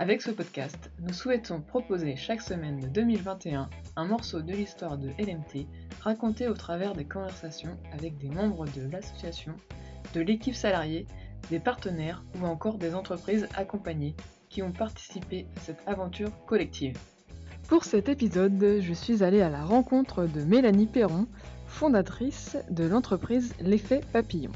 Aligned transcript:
Avec 0.00 0.22
ce 0.22 0.30
podcast, 0.30 0.90
nous 1.00 1.12
souhaitons 1.12 1.60
proposer 1.60 2.16
chaque 2.16 2.40
semaine 2.40 2.80
de 2.80 2.86
2021 2.86 3.68
un 3.96 4.04
morceau 4.06 4.40
de 4.40 4.50
l'histoire 4.50 4.96
de 4.96 5.10
LMT 5.18 5.66
raconté 6.00 6.48
au 6.48 6.54
travers 6.54 6.94
des 6.94 7.04
conversations 7.04 7.76
avec 7.92 8.16
des 8.16 8.30
membres 8.30 8.64
de 8.64 8.90
l'association, 8.90 9.52
de 10.14 10.22
l'équipe 10.22 10.54
salariée, 10.54 11.04
des 11.50 11.58
partenaires 11.58 12.24
ou 12.40 12.46
encore 12.46 12.78
des 12.78 12.94
entreprises 12.94 13.46
accompagnées 13.54 14.14
qui 14.48 14.62
ont 14.62 14.72
participé 14.72 15.44
à 15.58 15.60
cette 15.60 15.86
aventure 15.86 16.32
collective. 16.46 16.96
Pour 17.68 17.84
cet 17.84 18.08
épisode, 18.08 18.78
je 18.80 18.94
suis 18.94 19.22
allée 19.22 19.42
à 19.42 19.50
la 19.50 19.66
rencontre 19.66 20.24
de 20.24 20.40
Mélanie 20.44 20.86
Perron, 20.86 21.26
fondatrice 21.66 22.56
de 22.70 22.84
l'entreprise 22.84 23.52
L'effet 23.60 24.00
papillon. 24.14 24.52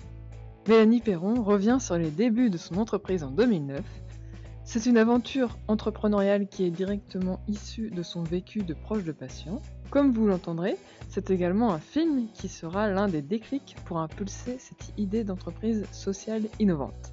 Mélanie 0.66 1.02
Perron 1.02 1.42
revient 1.42 1.76
sur 1.78 1.98
les 1.98 2.10
débuts 2.10 2.48
de 2.48 2.56
son 2.56 2.78
entreprise 2.78 3.22
en 3.22 3.30
2009 3.30 3.82
c'est 4.64 4.86
une 4.86 4.96
aventure 4.96 5.58
entrepreneuriale 5.68 6.48
qui 6.48 6.64
est 6.64 6.70
directement 6.70 7.40
issue 7.48 7.90
de 7.90 8.02
son 8.02 8.22
vécu 8.22 8.62
de 8.62 8.74
proche 8.74 9.04
de 9.04 9.12
patient. 9.12 9.60
Comme 9.90 10.10
vous 10.10 10.26
l'entendrez, 10.26 10.76
c'est 11.08 11.30
également 11.30 11.72
un 11.72 11.78
film 11.78 12.28
qui 12.32 12.48
sera 12.48 12.88
l'un 12.88 13.06
des 13.06 13.22
déclics 13.22 13.76
pour 13.84 13.98
impulser 13.98 14.56
cette 14.58 14.92
idée 14.96 15.22
d'entreprise 15.22 15.84
sociale 15.92 16.44
innovante. 16.58 17.12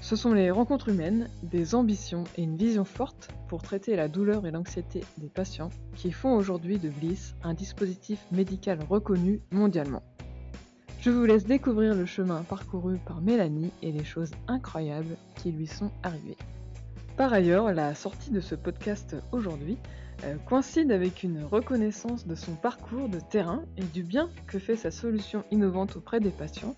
Ce 0.00 0.16
sont 0.16 0.32
les 0.32 0.50
rencontres 0.50 0.88
humaines, 0.88 1.28
des 1.42 1.74
ambitions 1.74 2.24
et 2.36 2.42
une 2.42 2.56
vision 2.56 2.84
forte 2.86 3.28
pour 3.48 3.62
traiter 3.62 3.96
la 3.96 4.08
douleur 4.08 4.46
et 4.46 4.50
l'anxiété 4.50 5.02
des 5.18 5.28
patients 5.28 5.70
qui 5.96 6.12
font 6.12 6.34
aujourd'hui 6.34 6.78
de 6.78 6.88
Bliss 6.88 7.34
un 7.42 7.52
dispositif 7.52 8.24
médical 8.32 8.78
reconnu 8.88 9.42
mondialement. 9.50 10.02
Je 11.00 11.10
vous 11.10 11.24
laisse 11.24 11.44
découvrir 11.44 11.94
le 11.94 12.06
chemin 12.06 12.42
parcouru 12.42 12.98
par 12.98 13.20
Mélanie 13.20 13.72
et 13.82 13.90
les 13.90 14.04
choses 14.04 14.30
incroyables 14.48 15.16
qui 15.36 15.50
lui 15.50 15.66
sont 15.66 15.90
arrivées. 16.02 16.36
Par 17.20 17.34
ailleurs, 17.34 17.70
la 17.74 17.94
sortie 17.94 18.30
de 18.30 18.40
ce 18.40 18.54
podcast 18.54 19.14
aujourd'hui 19.30 19.76
euh, 20.24 20.36
coïncide 20.48 20.90
avec 20.90 21.22
une 21.22 21.44
reconnaissance 21.44 22.26
de 22.26 22.34
son 22.34 22.54
parcours 22.54 23.10
de 23.10 23.20
terrain 23.20 23.62
et 23.76 23.84
du 23.84 24.02
bien 24.02 24.30
que 24.46 24.58
fait 24.58 24.74
sa 24.74 24.90
solution 24.90 25.44
innovante 25.50 25.96
auprès 25.96 26.18
des 26.18 26.30
patients, 26.30 26.74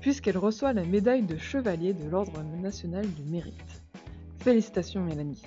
puisqu'elle 0.00 0.38
reçoit 0.38 0.72
la 0.72 0.84
médaille 0.84 1.24
de 1.26 1.36
chevalier 1.36 1.92
de 1.92 2.08
l'Ordre 2.08 2.42
national 2.62 3.06
du 3.12 3.24
mérite. 3.24 3.82
Félicitations 4.38 5.04
Mélanie. 5.04 5.42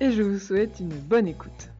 Et 0.00 0.12
je 0.12 0.22
vous 0.22 0.38
souhaite 0.38 0.78
une 0.78 0.94
bonne 0.94 1.26
écoute. 1.26 1.72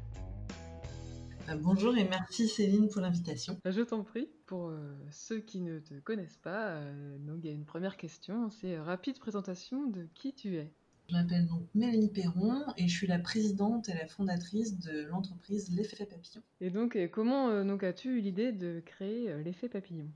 Euh, 1.49 1.55
bonjour 1.61 1.97
et 1.97 2.09
merci 2.09 2.49
Céline 2.49 2.89
pour 2.89 3.03
l'invitation. 3.03 3.57
Bah, 3.63 3.71
je 3.71 3.83
t'en 3.83 4.03
prie. 4.03 4.29
Pour 4.47 4.71
euh, 4.71 4.97
ceux 5.13 5.39
qui 5.39 5.61
ne 5.61 5.79
te 5.79 5.95
connaissent 6.01 6.41
pas, 6.43 6.81
donc 7.21 7.37
il 7.45 7.47
y 7.47 7.53
a 7.53 7.55
une 7.55 7.67
première 7.67 7.97
question, 7.97 8.51
c'est 8.51 8.81
rapide 8.81 9.21
présentation 9.21 9.87
de 9.87 10.09
qui 10.17 10.35
tu 10.35 10.57
es. 10.57 10.73
Je 11.09 11.15
m'appelle 11.15 11.47
donc 11.47 11.63
Mélanie 11.75 12.11
Perron 12.11 12.65
et 12.77 12.87
je 12.87 12.95
suis 12.95 13.07
la 13.07 13.19
présidente 13.19 13.89
et 13.89 13.95
la 13.95 14.07
fondatrice 14.07 14.79
de 14.79 15.05
l'entreprise 15.05 15.71
L'Effet 15.75 16.05
Papillon. 16.05 16.43
Et 16.61 16.69
donc, 16.69 16.99
comment 17.11 17.49
euh, 17.49 17.65
donc, 17.65 17.83
as-tu 17.83 18.19
eu 18.19 18.21
l'idée 18.21 18.53
de 18.53 18.83
créer 18.85 19.31
euh, 19.31 19.43
l'Effet 19.43 19.71
Papillon? 19.71 20.07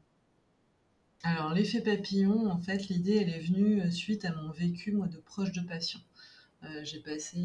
Alors, 1.23 1.55
l'Effet 1.55 1.81
Papillon, 1.81 2.51
en 2.51 2.61
fait, 2.61 2.89
l'idée, 2.89 3.17
elle 3.17 3.31
est 3.31 3.41
venue 3.41 3.81
euh, 3.81 3.91
suite 3.91 4.27
à 4.27 4.35
mon 4.35 4.51
vécu, 4.51 4.93
moi, 4.93 5.07
de 5.07 5.17
proche 5.17 5.53
de 5.53 5.63
patient. 5.63 6.01
j'ai 6.83 7.01
passé 7.01 7.39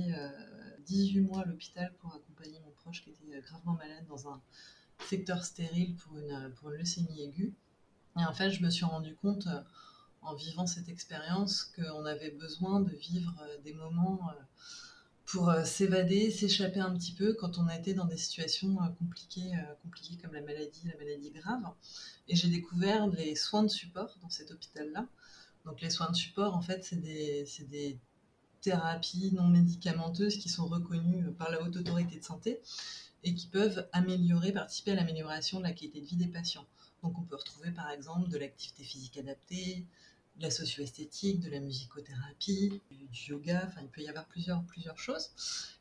18 0.86 1.22
mois 1.22 1.42
à 1.42 1.46
l'hôpital 1.46 1.94
pour 2.00 2.14
accompagner 2.14 2.60
mon 2.66 2.72
proche 2.72 3.02
qui 3.02 3.12
était 3.12 3.40
gravement 3.42 3.74
malade 3.74 4.06
dans 4.10 4.28
un 4.28 4.42
secteur 5.06 5.46
stérile 5.46 5.96
pour 5.96 6.18
une, 6.18 6.52
pour 6.56 6.72
une 6.72 6.80
leucémie 6.80 7.22
aiguë. 7.22 7.54
Et 8.20 8.26
en 8.26 8.34
fait, 8.34 8.52
je 8.52 8.62
me 8.62 8.70
suis 8.70 8.86
rendu 8.86 9.16
compte 9.16 9.48
en 10.28 10.36
vivant 10.36 10.68
cette 10.68 10.90
expérience 10.90 11.64
qu'on 11.76 12.06
avait 12.06 12.32
besoin 12.32 12.82
de 12.82 12.92
vivre 12.92 13.34
euh, 13.42 13.58
des 13.64 13.74
moments 13.74 14.20
euh, 14.30 14.42
pour 15.26 15.50
euh, 15.50 15.64
s'évader, 15.64 16.32
s'échapper 16.32 16.82
un 16.82 16.94
petit 16.98 17.14
peu 17.14 17.34
quand 17.34 17.58
on 17.58 17.70
était 17.70 17.94
dans 17.94 18.06
des 18.06 18.18
situations 18.18 18.76
compliquées, 19.00 19.52
compliquées 19.84 20.18
comme 20.22 20.34
la 20.34 20.42
maladie, 20.42 20.82
la 20.86 20.98
maladie 20.98 21.32
grave. 21.32 21.64
Et 22.28 22.36
j'ai 22.36 22.50
découvert 22.50 23.08
les 23.08 23.36
soins 23.36 23.64
de 23.64 23.70
support 23.70 24.18
dans 24.22 24.30
cet 24.30 24.52
hôpital-là. 24.52 25.08
Donc 25.66 25.82
les 25.82 25.90
soins 25.90 26.10
de 26.10 26.16
support, 26.16 26.56
en 26.56 26.62
fait, 26.62 26.84
c'est 26.84 27.02
des, 27.02 27.46
des 27.70 27.98
thérapies 28.62 29.32
non 29.34 29.48
médicamenteuses 29.48 30.38
qui 30.38 30.50
sont 30.50 30.66
reconnues 30.66 31.32
par 31.34 31.52
la 31.52 31.62
haute 31.62 31.76
autorité 31.76 32.20
de 32.20 32.24
santé 32.24 32.62
et 33.24 33.34
qui 33.34 33.48
peuvent 33.48 33.88
améliorer, 33.92 34.54
participer 34.54 34.92
à 34.92 34.96
l'amélioration 34.96 35.60
de 35.60 35.64
la 35.64 35.74
qualité 35.74 36.00
de 36.00 36.06
vie 36.06 36.16
des 36.16 36.28
patients. 36.28 36.66
Donc 37.04 37.18
on 37.18 37.24
peut 37.24 37.36
retrouver 37.36 37.72
par 37.72 37.90
exemple 37.92 38.30
de 38.30 38.38
l'activité 38.38 38.84
physique 38.84 39.18
adaptée, 39.18 39.86
de 40.38 40.44
la 40.44 40.52
socio-esthétique, 40.52 41.40
de 41.40 41.50
la 41.50 41.60
musicothérapie, 41.60 42.82
du 42.92 43.32
yoga, 43.32 43.64
enfin 43.68 43.82
il 43.82 43.88
peut 43.88 44.02
y 44.02 44.08
avoir 44.08 44.26
plusieurs, 44.26 44.64
plusieurs 44.64 44.98
choses. 44.98 45.30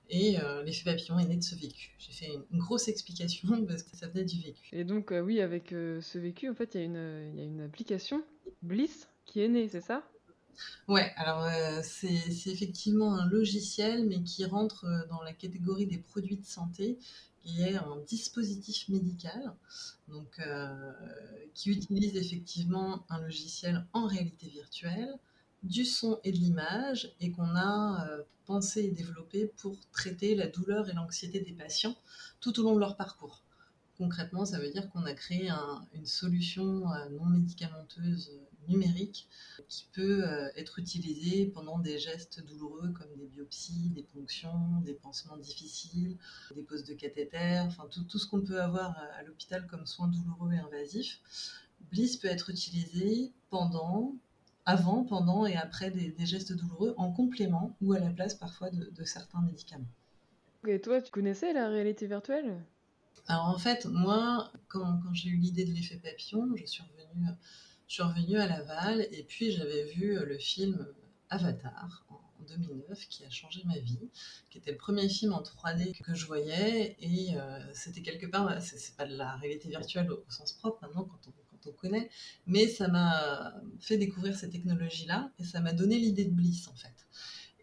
Et 0.08 0.38
euh, 0.40 0.62
l'effet 0.62 0.84
papillon 0.84 1.18
est 1.18 1.26
né 1.26 1.36
de 1.36 1.42
ce 1.42 1.54
vécu. 1.56 1.94
J'ai 1.98 2.12
fait 2.12 2.30
une, 2.50 2.58
grosse 2.58 2.88
explication 2.88 3.64
parce 3.68 3.82
que 3.82 3.96
ça 3.96 4.08
venait 4.08 4.24
du 4.24 4.40
vécu. 4.40 4.68
Et 4.72 4.84
donc 4.84 5.12
euh, 5.12 5.20
oui, 5.20 5.40
avec 5.40 5.72
euh, 5.72 6.00
ce 6.00 6.18
vécu, 6.18 6.48
en 6.48 6.54
fait, 6.54 6.74
il 6.74 6.80
y, 6.80 6.84
a 6.84 6.86
une, 6.86 7.36
y 7.36 7.40
a 7.40 7.44
une 7.44 7.60
application, 7.60 8.22
Bliss, 8.62 9.08
qui 9.24 9.40
est 9.40 9.48
née, 9.48 9.68
c'est 9.68 9.80
ça? 9.80 10.02
Ouais, 10.88 11.12
alors 11.16 11.46
c'est 11.82 12.14
effectivement 12.46 13.14
un 13.14 13.28
logiciel, 13.28 14.06
mais 14.06 14.22
qui 14.22 14.46
rentre 14.46 14.86
dans 15.10 15.20
la 15.20 15.34
catégorie 15.34 15.86
des 15.86 15.98
produits 15.98 16.38
de 16.38 16.46
santé 16.46 16.98
qui 17.46 17.62
est 17.62 17.76
un 17.76 17.96
dispositif 18.08 18.88
médical, 18.88 19.54
donc, 20.08 20.40
euh, 20.40 20.92
qui 21.54 21.70
utilise 21.70 22.16
effectivement 22.16 23.06
un 23.08 23.20
logiciel 23.20 23.86
en 23.92 24.06
réalité 24.06 24.48
virtuelle, 24.48 25.14
du 25.62 25.84
son 25.84 26.18
et 26.24 26.32
de 26.32 26.36
l'image, 26.36 27.14
et 27.20 27.30
qu'on 27.30 27.54
a 27.54 28.08
euh, 28.08 28.22
pensé 28.46 28.80
et 28.80 28.90
développé 28.90 29.46
pour 29.58 29.78
traiter 29.92 30.34
la 30.34 30.48
douleur 30.48 30.90
et 30.90 30.92
l'anxiété 30.92 31.40
des 31.40 31.52
patients 31.52 31.96
tout 32.40 32.58
au 32.58 32.64
long 32.64 32.74
de 32.74 32.80
leur 32.80 32.96
parcours. 32.96 33.42
Concrètement, 33.96 34.44
ça 34.44 34.58
veut 34.58 34.70
dire 34.70 34.90
qu'on 34.90 35.06
a 35.06 35.14
créé 35.14 35.48
une 35.94 36.06
solution 36.06 36.92
euh, 36.92 37.08
non 37.10 37.26
médicamenteuse 37.26 38.32
numérique 38.68 39.28
qui 39.68 39.86
peut 39.92 40.24
euh, 40.24 40.48
être 40.56 40.78
utilisé 40.78 41.46
pendant 41.46 41.78
des 41.78 41.98
gestes 41.98 42.44
douloureux 42.44 42.90
comme 42.92 43.14
des 43.16 43.26
biopsies, 43.26 43.90
des 43.90 44.02
ponctions, 44.02 44.80
des 44.84 44.94
pansements 44.94 45.36
difficiles, 45.36 46.16
des 46.54 46.62
poses 46.62 46.84
de 46.84 46.94
cathéter, 46.94 47.60
enfin 47.60 47.86
tout, 47.90 48.04
tout 48.04 48.18
ce 48.18 48.26
qu'on 48.26 48.42
peut 48.42 48.60
avoir 48.60 48.96
à, 49.18 49.22
l'hôpital 49.22 49.66
comme 49.66 49.86
soins 49.86 50.08
douloureux 50.08 50.52
et 50.52 50.58
invasifs. 50.58 51.20
Bliss 51.90 52.16
peut 52.16 52.28
être 52.28 52.50
utilisé 52.50 53.32
pendant, 53.50 54.14
avant, 54.64 55.04
pendant 55.04 55.46
et 55.46 55.56
après 55.56 55.90
des, 55.90 56.14
gestes 56.26 56.52
douloureux 56.52 56.94
en 56.96 57.12
complément 57.12 57.76
ou 57.80 57.92
à 57.92 58.00
la 58.00 58.10
place 58.10 58.34
parfois 58.34 58.70
de, 58.70 59.04
certains 59.04 59.40
médicaments. 59.42 59.88
Et 60.66 60.80
toi, 60.80 61.00
tu 61.00 61.10
connaissais 61.10 61.52
la 61.52 61.68
réalité 61.68 62.06
virtuelle? 62.06 62.64
Alors 63.28 63.46
en 63.46 63.58
fait, 63.58 63.86
moi, 63.86 64.52
quand, 64.68 65.00
quand 65.00 65.14
j'ai 65.14 65.30
eu 65.30 65.36
l'idée 65.36 65.64
de 65.64 65.72
l'effet 65.72 65.96
papillon, 65.96 66.48
je 66.56 66.64
suis 66.64 66.82
revenue 66.82 67.28
je 67.88 67.94
suis 67.94 68.02
revenue 68.02 68.38
à 68.38 68.46
Laval 68.46 69.06
et 69.12 69.22
puis 69.22 69.52
j'avais 69.52 69.84
vu 69.84 70.16
euh, 70.18 70.24
le 70.24 70.38
film 70.38 70.86
Avatar 71.30 72.04
en 72.08 72.44
2009 72.48 73.08
qui 73.08 73.24
a 73.24 73.30
changé 73.30 73.62
ma 73.64 73.78
vie, 73.78 74.10
qui 74.50 74.58
était 74.58 74.72
le 74.72 74.76
premier 74.76 75.08
film 75.08 75.32
en 75.32 75.42
3D 75.42 75.96
que 76.02 76.14
je 76.14 76.26
voyais 76.26 76.96
et 77.00 77.36
euh, 77.36 77.58
c'était 77.72 78.02
quelque 78.02 78.26
part, 78.26 78.60
c'est 78.60 78.96
pas 78.96 79.06
de 79.06 79.16
la 79.16 79.36
réalité 79.36 79.68
virtuelle 79.68 80.10
au, 80.10 80.24
sens 80.28 80.52
propre 80.52 80.78
maintenant 80.82 81.04
quand 81.04 81.28
on, 81.28 81.32
quand 81.50 81.70
on 81.70 81.72
connaît, 81.72 82.10
mais 82.46 82.68
ça 82.68 82.88
m'a 82.88 83.54
fait 83.80 83.98
découvrir 83.98 84.36
ces 84.36 84.50
technologies-là 84.50 85.30
et 85.38 85.44
ça 85.44 85.60
m'a 85.60 85.72
donné 85.72 85.98
l'idée 85.98 86.24
de 86.24 86.32
Bliss 86.32 86.68
en 86.68 86.74
fait. 86.74 87.06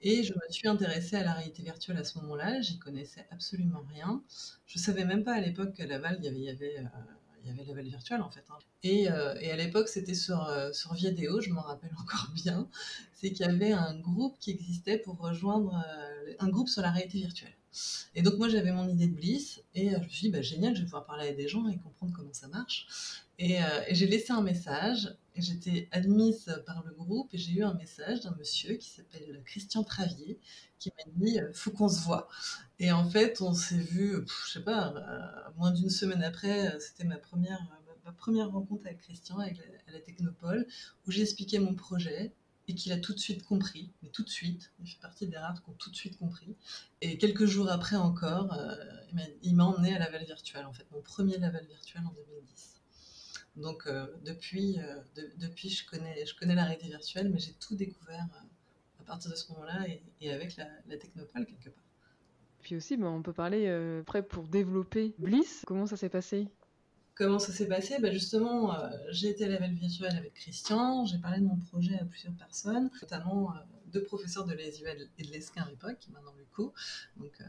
Et 0.06 0.24
je 0.24 0.34
me 0.34 0.40
suis 0.50 0.68
intéressée 0.68 1.16
à 1.16 1.24
la 1.24 1.34
réalité 1.34 1.64
virtuelle 1.64 1.98
à 1.98 2.04
ce 2.04 2.20
moment-là, 2.20 2.60
j'y 2.60 2.78
connaissais 2.78 3.26
absolument 3.32 3.82
rien. 3.94 4.22
Je 4.66 4.78
savais 4.78 5.06
même 5.06 5.24
pas 5.24 5.34
à 5.34 5.40
l'époque 5.40 5.74
qu'à 5.74 5.86
Laval 5.86 6.18
il 6.22 6.26
y 6.26 6.50
avait, 6.50 6.80
euh, 6.80 6.84
il 7.44 7.50
y 7.50 7.52
avait 7.52 7.64
Level 7.64 7.88
Virtual 7.88 8.22
en 8.22 8.30
fait. 8.30 8.44
Hein. 8.50 8.58
Et, 8.84 9.10
euh, 9.10 9.36
et, 9.40 9.52
à 9.52 9.56
l'époque, 9.56 9.88
c'était 9.88 10.14
sur, 10.14 10.48
euh, 10.48 10.72
sur 10.72 10.94
Viadeo, 10.94 11.42
je 11.42 11.50
m'en 11.50 11.62
rappelle 11.62 11.92
encore 12.00 12.30
bien. 12.34 12.68
C'est 13.14 13.32
qu'il 13.32 13.46
y 13.46 13.50
avait 13.50 13.72
un 13.72 13.98
groupe 14.00 14.38
qui 14.40 14.52
existait 14.52 14.98
pour 14.98 15.18
rejoindre 15.18 15.74
euh, 15.76 16.34
un 16.40 16.50
groupe 16.50 16.70
sur 16.70 16.82
la 16.82 16.92
réalité 16.92 17.20
virtuelle. 17.20 17.56
Et 18.14 18.22
donc, 18.22 18.38
moi, 18.38 18.50
j'avais 18.50 18.72
mon 18.72 18.88
idée 18.88 19.08
de 19.08 19.16
Bliss 19.16 19.62
et 19.74 19.92
je 19.92 19.98
me 19.98 20.10
suis 20.10 20.28
dit, 20.28 20.30
bah, 20.30 20.42
génial, 20.42 20.76
je 20.76 20.82
vais 20.82 20.86
pouvoir 20.86 21.06
parler 21.06 21.30
à 21.30 21.34
des 21.34 21.48
gens 21.48 21.68
et 21.68 21.78
comprendre 21.78 22.14
comment 22.16 22.34
ça 22.34 22.48
marche. 22.48 22.86
Et 23.40 23.58
j'ai 23.90 24.06
laissé 24.06 24.32
un 24.32 24.44
message. 24.44 25.16
J'étais 25.36 25.90
admise 25.92 26.62
par 26.66 26.84
le 26.86 26.94
groupe 26.94 27.34
et 27.34 27.38
j'ai 27.38 27.54
eu 27.54 27.64
un 27.64 27.74
message 27.74 28.22
d'un 28.22 28.36
monsieur 28.38 28.76
qui 28.76 28.90
s'appelle 28.90 29.42
Christian 29.46 29.84
Travier 29.84 30.40
qui 30.80 30.92
m'a 30.98 31.12
dit 31.16 31.40
faut 31.54 31.72
qu'on 31.72 31.90
se 31.90 32.02
voit. 32.02 32.28
Et 32.80 32.92
en 32.92 33.10
fait, 33.10 33.42
on 33.42 33.54
s'est 33.54 33.76
vu, 33.78 34.26
je 34.46 34.52
sais 34.52 34.64
pas, 34.64 34.94
moins 35.58 35.72
d'une 35.72 35.90
semaine 35.90 36.24
après, 36.24 36.80
c'était 36.80 37.06
ma 37.06 37.18
première 37.18 37.66
ma 38.06 38.12
première 38.12 38.52
rencontre 38.52 38.86
avec 38.86 39.00
Christian 39.00 39.40
à 39.40 39.48
la 39.92 40.00
Technopole, 40.00 40.68
où 41.08 41.12
j'expliquais 41.12 41.60
mon 41.60 41.74
projet, 41.74 42.34
et 42.68 42.76
qu'il 42.76 42.92
a 42.94 42.98
tout 42.98 43.14
de 43.14 43.20
suite 43.20 43.44
compris, 43.44 43.92
mais 44.02 44.10
tout 44.10 44.24
de 44.24 44.30
suite, 44.30 44.72
il 44.80 44.88
fait 44.88 45.02
partie 45.02 45.28
des 45.28 45.38
rares 45.38 45.62
qui 45.62 45.70
ont 45.70 45.74
tout 45.74 45.90
de 45.90 45.96
suite 45.96 46.18
compris. 46.18 46.56
Et 47.02 47.18
quelques 47.18 47.46
jours 47.46 47.70
après 47.70 47.98
encore, 47.98 48.54
euh, 48.54 48.76
il 49.42 49.56
m'a 49.56 49.66
emmené 49.66 49.96
à 49.96 50.00
Laval 50.00 50.24
Virtual, 50.24 50.66
en 50.66 50.72
fait, 50.72 50.86
mon 50.92 51.02
premier 51.02 51.38
Laval 51.38 51.66
Virtual 51.66 52.04
en 52.06 52.14
2010. 52.14 52.82
Donc 53.56 53.86
euh, 53.86 54.08
depuis, 54.24 54.80
euh, 54.80 55.02
depuis 55.38 55.70
je, 55.70 55.86
connais, 55.86 56.26
je 56.26 56.36
connais 56.36 56.56
la 56.56 56.64
réalité 56.64 56.88
virtuelle, 56.88 57.30
mais 57.30 57.40
j'ai 57.40 57.54
tout 57.54 57.76
découvert 57.76 58.26
à 59.00 59.04
partir 59.04 59.30
de 59.32 59.36
ce 59.36 59.52
moment-là 59.52 59.86
et, 60.22 60.32
avec 60.32 60.56
la, 60.56 60.68
la, 60.88 60.98
Technopole 60.98 61.46
quelque 61.46 61.70
part. 61.70 61.84
Puis 62.62 62.76
aussi, 62.76 62.98
ben, 62.98 63.08
on 63.08 63.22
peut 63.22 63.34
parler 63.34 63.68
après 63.68 64.24
pour 64.24 64.48
développer 64.48 65.14
Bliss. 65.20 65.64
Comment 65.68 65.86
ça 65.86 65.98
s'est 65.98 66.10
passé? 66.10 66.48
Comment 67.16 67.38
ça 67.38 67.52
s'est 67.52 67.68
passé? 67.68 68.00
Bah 68.00 68.12
Justement, 68.12 68.74
euh, 68.74 68.90
j'ai 69.12 69.30
été 69.30 69.46
à 69.46 69.48
la 69.48 69.68
virtuelle 69.68 70.16
avec 70.18 70.34
Christian, 70.34 71.06
j'ai 71.06 71.20
parlé 71.20 71.40
de 71.40 71.46
mon 71.46 71.58
projet 71.58 71.96
à 72.00 72.06
plusieurs 72.06 72.34
personnes, 72.34 72.90
notamment 73.02 73.52
euh, 73.52 73.60
deux 73.94 74.04
professeurs 74.04 74.46
de 74.46 74.54
l'ESUL 74.54 75.10
et 75.18 75.24
de 75.24 75.32
l'ESCA 75.32 75.64
à 75.64 75.70
l'époque, 75.70 76.08
maintenant 76.12 76.34
coup, 76.54 76.72
donc 77.18 77.34
euh, 77.42 77.46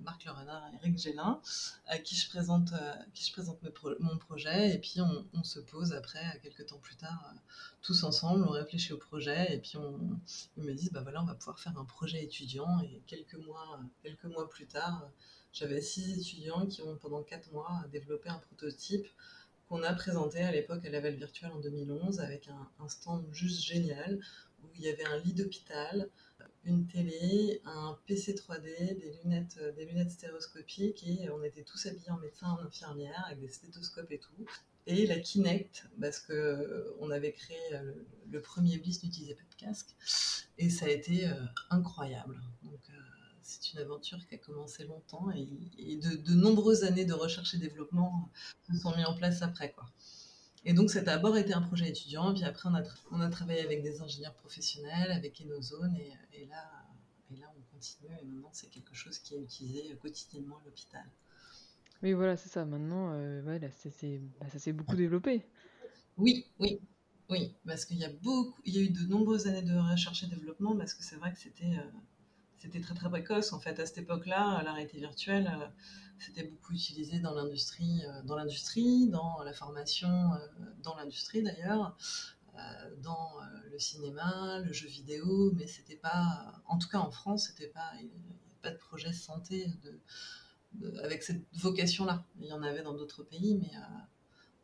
Marc 0.00 0.24
Le 0.24 0.32
Renard 0.32 0.66
et 0.72 0.76
Eric 0.76 0.98
Gélin, 0.98 1.40
à 1.86 1.98
qui 1.98 2.16
je 2.16 2.28
présente, 2.28 2.72
qui 3.14 3.24
je 3.24 3.32
présente 3.32 3.58
mon 4.00 4.16
projet, 4.18 4.74
et 4.74 4.78
puis 4.78 5.00
on, 5.00 5.44
se 5.44 5.60
pose 5.60 5.92
après, 5.92 6.40
quelques 6.42 6.66
temps 6.66 6.78
plus 6.78 6.96
tard, 6.96 7.34
tous 7.82 8.02
ensemble, 8.04 8.44
on 8.44 8.50
réfléchit 8.50 8.92
au 8.92 8.98
projet, 8.98 9.54
et 9.54 9.58
puis 9.58 9.76
on, 9.76 10.18
ils 10.56 10.64
me 10.64 10.74
disent, 10.74 10.90
bah 10.92 11.02
voilà, 11.02 11.22
on 11.22 11.26
va 11.26 11.34
pouvoir 11.34 11.58
faire 11.58 11.78
un 11.78 11.84
projet 11.84 12.22
étudiant, 12.24 12.80
et 12.80 13.02
quelques 13.06 13.34
mois, 13.46 13.80
quelques 14.02 14.24
mois 14.24 14.48
plus 14.48 14.66
tard, 14.66 15.08
j'avais 15.52 15.80
six 15.80 16.18
étudiants 16.18 16.66
qui 16.66 16.82
ont 16.82 16.96
pendant 16.96 17.22
quatre 17.22 17.50
mois 17.52 17.84
développé 17.92 18.28
un 18.28 18.38
prototype 18.38 19.06
qu'on 19.68 19.82
a 19.82 19.92
présenté 19.92 20.40
à 20.40 20.50
l'époque 20.50 20.84
à 20.86 20.90
Laval 20.90 21.14
Virtuelle 21.14 21.50
en 21.52 21.58
2011 21.58 22.20
avec 22.20 22.48
un, 22.48 22.88
stand 22.88 23.26
juste 23.32 23.62
génial 23.62 24.18
où 24.62 24.68
il 24.76 24.82
y 24.82 24.88
avait 24.88 25.04
un 25.04 25.18
lit 25.18 25.34
d'hôpital, 25.34 26.10
une 26.64 26.86
télé, 26.86 27.60
un 27.64 27.98
PC 28.06 28.34
3D, 28.34 28.98
des 28.98 29.18
lunettes, 29.22 29.58
des 29.76 29.86
lunettes 29.86 30.10
stéréoscopiques 30.10 31.06
et 31.06 31.30
on 31.30 31.42
était 31.42 31.62
tous 31.62 31.86
habillés 31.86 32.10
en 32.10 32.18
médecin, 32.18 32.48
en 32.48 32.64
infirmière 32.64 33.24
avec 33.26 33.40
des 33.40 33.48
stéthoscopes 33.48 34.10
et 34.10 34.18
tout. 34.18 34.46
Et 34.90 35.06
la 35.06 35.18
Kinect, 35.18 35.86
parce 36.00 36.18
que 36.18 36.32
euh, 36.32 36.96
on 37.00 37.10
avait 37.10 37.32
créé 37.32 37.58
euh, 37.74 37.92
le, 38.30 38.40
premier 38.40 38.78
Bliss 38.78 39.02
n'utilisait 39.02 39.34
pas 39.34 39.42
de 39.42 39.54
casque 39.54 39.94
et 40.56 40.70
ça 40.70 40.86
a 40.86 40.88
été 40.88 41.28
euh, 41.28 41.34
incroyable. 41.68 42.40
Donc, 42.62 42.80
c'est 43.42 43.72
une 43.72 43.80
aventure 43.80 44.18
qui 44.26 44.34
a 44.34 44.38
commencé 44.38 44.84
longtemps 44.84 45.30
et, 45.30 45.96
de, 45.96 46.34
nombreuses 46.34 46.84
années 46.84 47.04
de 47.04 47.12
recherche 47.12 47.54
et 47.54 47.58
développement 47.58 48.30
se 48.66 48.78
sont 48.78 48.96
mis 48.96 49.04
en 49.04 49.14
place 49.14 49.42
après. 49.42 49.72
Quoi. 49.72 49.86
Et 50.68 50.74
donc, 50.74 50.90
ça 50.90 50.98
a 50.98 51.02
d'abord 51.02 51.34
été 51.38 51.54
un 51.54 51.62
projet 51.62 51.88
étudiant, 51.88 52.34
puis 52.34 52.44
après, 52.44 52.68
on 52.68 52.74
a, 52.74 52.82
on 53.10 53.20
a 53.20 53.30
travaillé 53.30 53.62
avec 53.62 53.82
des 53.82 54.02
ingénieurs 54.02 54.34
professionnels, 54.34 55.10
avec 55.12 55.40
Enozone, 55.40 55.96
et, 55.96 56.42
et, 56.42 56.44
là, 56.44 56.62
et 57.32 57.36
là, 57.38 57.46
on 57.56 57.74
continue, 57.74 58.14
et 58.20 58.24
maintenant, 58.26 58.50
c'est 58.52 58.68
quelque 58.68 58.94
chose 58.94 59.18
qui 59.18 59.34
est 59.34 59.40
utilisé 59.40 59.96
quotidiennement 59.96 60.58
à 60.58 60.64
l'hôpital. 60.66 61.06
Oui, 62.02 62.12
voilà, 62.12 62.36
c'est 62.36 62.50
ça. 62.50 62.66
Maintenant, 62.66 63.12
euh, 63.14 63.40
bah, 63.40 63.66
ça 63.70 64.58
s'est 64.58 64.72
beaucoup 64.74 64.94
développé. 64.94 65.46
Oui, 66.18 66.44
oui, 66.58 66.78
oui, 67.30 67.54
parce 67.66 67.86
qu'il 67.86 67.96
y 67.96 68.04
a 68.04 68.12
beaucoup, 68.22 68.60
il 68.66 68.76
y 68.76 68.78
a 68.78 68.82
eu 68.82 68.90
de 68.90 69.06
nombreuses 69.06 69.46
années 69.46 69.62
de 69.62 69.74
recherche 69.74 70.22
et 70.22 70.26
développement, 70.26 70.76
parce 70.76 70.92
que 70.92 71.02
c'est 71.02 71.16
vrai 71.16 71.32
que 71.32 71.38
c'était 71.38 71.64
euh, 71.64 71.90
c'était 72.58 72.80
très 72.80 72.94
très 72.94 73.08
précoce. 73.08 73.54
En 73.54 73.58
fait, 73.58 73.80
à 73.80 73.86
cette 73.86 73.98
époque-là, 73.98 74.62
la 74.62 74.74
réalité 74.74 74.98
virtuelle, 74.98 75.50
euh, 75.50 75.66
c'était 76.18 76.44
beaucoup 76.44 76.72
utilisé 76.72 77.18
dans 77.20 77.34
l'industrie, 77.34 78.02
euh, 78.04 78.22
dans 78.22 78.36
l'industrie, 78.36 79.08
dans 79.08 79.42
la 79.42 79.52
formation, 79.52 80.32
euh, 80.34 80.38
dans 80.82 80.96
l'industrie 80.96 81.42
d'ailleurs, 81.42 81.96
dans 83.04 83.34
le 83.70 83.78
cinéma, 83.78 84.58
le 84.58 84.72
jeu 84.72 84.88
vidéo, 84.88 85.52
mais 85.54 85.68
c'était 85.68 85.94
pas, 85.94 86.60
en 86.66 86.76
tout 86.76 86.88
cas 86.88 86.98
en 86.98 87.12
France, 87.12 87.46
c'était 87.46 87.68
pas, 87.68 87.92
il 88.00 88.06
n'y 88.06 88.10
avait 88.10 88.60
pas 88.62 88.70
de 88.72 88.76
projet 88.78 89.12
santé 89.12 89.70
de, 89.84 90.92
avec 91.04 91.22
cette 91.22 91.44
vocation-là. 91.52 92.24
Il 92.40 92.46
y 92.46 92.52
en 92.52 92.64
avait 92.64 92.82
dans 92.82 92.94
d'autres 92.94 93.22
pays, 93.22 93.54
mais 93.54 93.70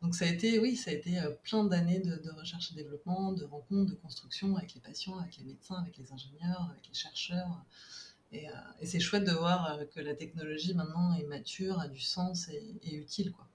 donc 0.01 0.13
ça 0.13 0.25
a 0.25 0.27
été, 0.27 0.59
oui, 0.59 0.75
ça 0.75 0.91
a 0.91 0.93
été 0.93 1.21
plein 1.43 1.63
d'années 1.63 2.01
de, 2.01 2.31
recherche 2.31 2.73
et 2.73 2.75
développement, 2.75 3.31
de 3.31 3.45
rencontres, 3.45 3.91
de 3.91 3.95
construction 3.95 4.57
avec 4.57 4.73
les 4.73 4.81
patients, 4.81 5.17
avec 5.17 5.37
les 5.37 5.45
médecins, 5.45 5.75
avec 5.75 5.95
les 5.97 6.11
ingénieurs, 6.11 6.69
avec 6.69 6.85
les 6.89 6.93
chercheurs. 6.93 7.63
Euh, 8.33 8.37
et, 8.81 8.85
c'est 8.85 8.99
chouette 8.99 9.23
de 9.23 9.31
voir 9.31 9.73
euh, 9.73 9.85
que 9.85 9.99
la 9.99 10.15
technologie 10.15 10.73
maintenant 10.73 11.13
est 11.13 11.23
mature, 11.23 11.79
a 11.79 11.87
du 11.87 12.01
sens 12.01 12.49
et, 12.49 12.95
utile. 12.95 13.31
Quoi. 13.31 13.47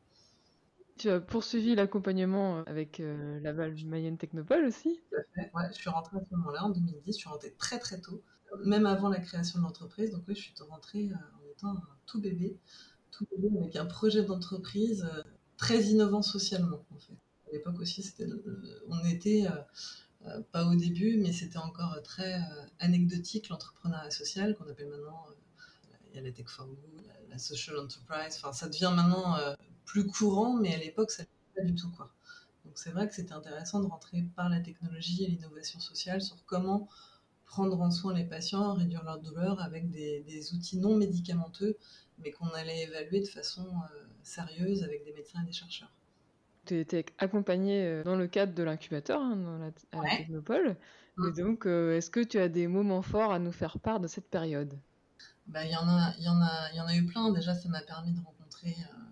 Tu 0.97 1.11
as 1.11 1.21
poursuivi 1.21 1.75
l'accompagnement 1.75 2.59
euh, 2.59 2.63
avec 2.67 3.03
la 3.43 3.53
Valve 3.53 3.85
Mayenne 3.87 4.17
Technopole 4.17 4.65
aussi 4.65 5.01
ouais, 5.37 5.69
je 5.71 5.75
suis 5.75 5.91
rentrée 5.91 6.19
à 6.19 6.21
ce 6.21 6.35
moment-là, 6.37 6.65
en 6.65 6.71
2010, 6.71 7.13
je 7.13 7.19
suis 7.19 7.29
rentrée 7.29 7.55
très 7.59 7.79
très 7.79 8.01
tôt, 8.01 8.23
même 8.65 8.87
avant 8.87 9.09
la 9.09 9.21
création 9.21 9.59
de 9.59 9.65
l'entreprise. 9.65 10.11
Donc 10.11 10.23
oui, 10.29 10.35
je 10.35 10.41
suis 10.41 10.53
rentrée 10.69 11.11
en 11.13 11.51
étant 11.51 11.71
un 11.71 11.83
tout 12.07 12.21
bébé, 12.21 12.57
tout 13.11 13.27
bébé 13.31 13.49
avec 13.59 13.77
un 13.77 13.87
projet 13.87 14.23
d'entreprise 14.23 15.07
très 15.57 15.83
innovant 15.85 16.23
socialement 16.23 16.85
en 16.91 16.99
fait. 16.99 17.13
À 17.51 17.53
l'époque 17.53 17.81
aussi, 17.81 18.03
c'était, 18.03 18.27
on 18.89 19.05
était 19.07 19.47
euh, 19.47 19.61
pas 20.53 20.67
au 20.67 20.75
début, 20.75 21.17
mais 21.17 21.33
c'était 21.33 21.59
encore 21.59 22.01
très 22.03 22.35
euh, 22.35 22.67
anecdotique 22.79 23.49
l'entrepreneuriat 23.49 24.11
social 24.11 24.55
qu'on 24.57 24.69
appelle 24.69 24.89
maintenant. 24.89 25.25
Euh, 25.29 25.35
il 26.11 26.17
y 26.17 26.19
a 26.19 26.23
la 26.23 26.33
tech 26.33 26.47
for 26.49 26.67
good, 26.67 27.03
la, 27.29 27.39
social 27.39 27.79
enterprise. 27.79 28.37
Enfin, 28.37 28.53
ça 28.53 28.69
devient 28.69 28.93
maintenant 28.95 29.37
plus 29.85 30.05
courant, 30.07 30.55
mais 30.55 30.75
à 30.75 30.79
l'époque, 30.79 31.13
ça 31.13 31.23
pas 31.55 31.63
du 31.63 31.75
tout 31.77 31.89
quoi. 31.93 32.11
Donc 32.65 32.77
c'est 32.77 32.91
vrai 32.91 33.07
que 33.07 33.15
c'était 33.15 33.33
intéressant 33.33 33.81
de 33.81 33.87
rentrer 33.87 34.25
par 34.35 34.49
la 34.49 34.61
technologie 34.61 35.23
et 35.23 35.29
l'innovation 35.29 35.79
sociale 35.79 36.21
sur 36.21 36.45
comment 36.47 36.89
prendre 37.45 37.81
en 37.81 37.93
soin 37.93 38.13
les 38.13 38.25
patients, 38.25 38.75
réduire 38.75 39.05
leur 39.05 39.21
douleur 39.21 39.63
avec 39.63 39.89
des, 39.91 40.53
outils 40.53 40.79
non 40.79 40.97
médicamenteux, 40.97 41.77
mais 42.19 42.33
qu'on 42.33 42.49
allait 42.49 42.83
évaluer 42.83 43.21
de 43.21 43.29
façon 43.29 43.69
sérieuse 44.25 44.83
avec 44.83 45.05
des 45.05 45.13
médecins 45.13 45.43
et 45.43 45.47
des 45.47 45.53
chercheurs 45.53 45.93
tu 46.71 46.79
étais 46.79 47.05
accompagné 47.19 47.83
euh, 47.83 48.05
dans 48.05 48.17
le 48.17 48.29
cadre 48.29 48.55
de 48.55 48.63
l'incubateur 48.63 49.21
hein, 49.21 49.37
dans 49.37 49.59
la, 49.59 49.67
à 49.93 50.05
la 50.05 50.17
Technopole. 50.17 50.77
Et 51.19 51.21
mmh. 51.21 51.33
donc, 51.33 51.67
euh, 51.67 51.97
est-ce 51.97 52.11
que 52.11 52.21
tu 52.21 52.39
as 52.39 52.49
des 52.49 52.69
moments 52.69 53.03
forts 53.03 53.33
à 53.33 53.39
nous 53.39 53.53
faire 53.53 53.79
part 53.79 53.99
de 53.99 54.07
cette 54.07 54.29
période? 54.29 54.79
Bah, 55.49 55.65
Il 55.65 55.73
y, 55.73 55.77
en 55.77 55.89
a, 55.89 56.15
y, 56.19 56.29
en 56.29 56.41
a, 56.41 56.73
y 56.73 56.81
en 56.81 56.87
a 56.87 56.95
eu 56.95 57.05
plein. 57.05 57.33
Déjà, 57.33 57.55
ça 57.55 57.69
m'a 57.69 57.83
permis 57.83 58.13
de 58.13 58.21
rencontrer 58.25 58.77
euh, 58.79 59.10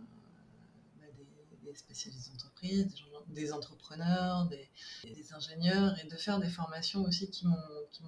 spécialistes 1.79 2.31
d'entreprise, 2.31 2.87
des, 3.29 3.53
entrepreneurs, 3.53 4.47
des, 4.47 5.33
ingénieurs, 5.33 5.99
et 6.03 6.07
de 6.07 6.17
faire 6.17 6.39
des 6.39 6.49
formations 6.49 7.03
aussi 7.03 7.31
qui 7.31 7.47
m'ont 7.47 7.57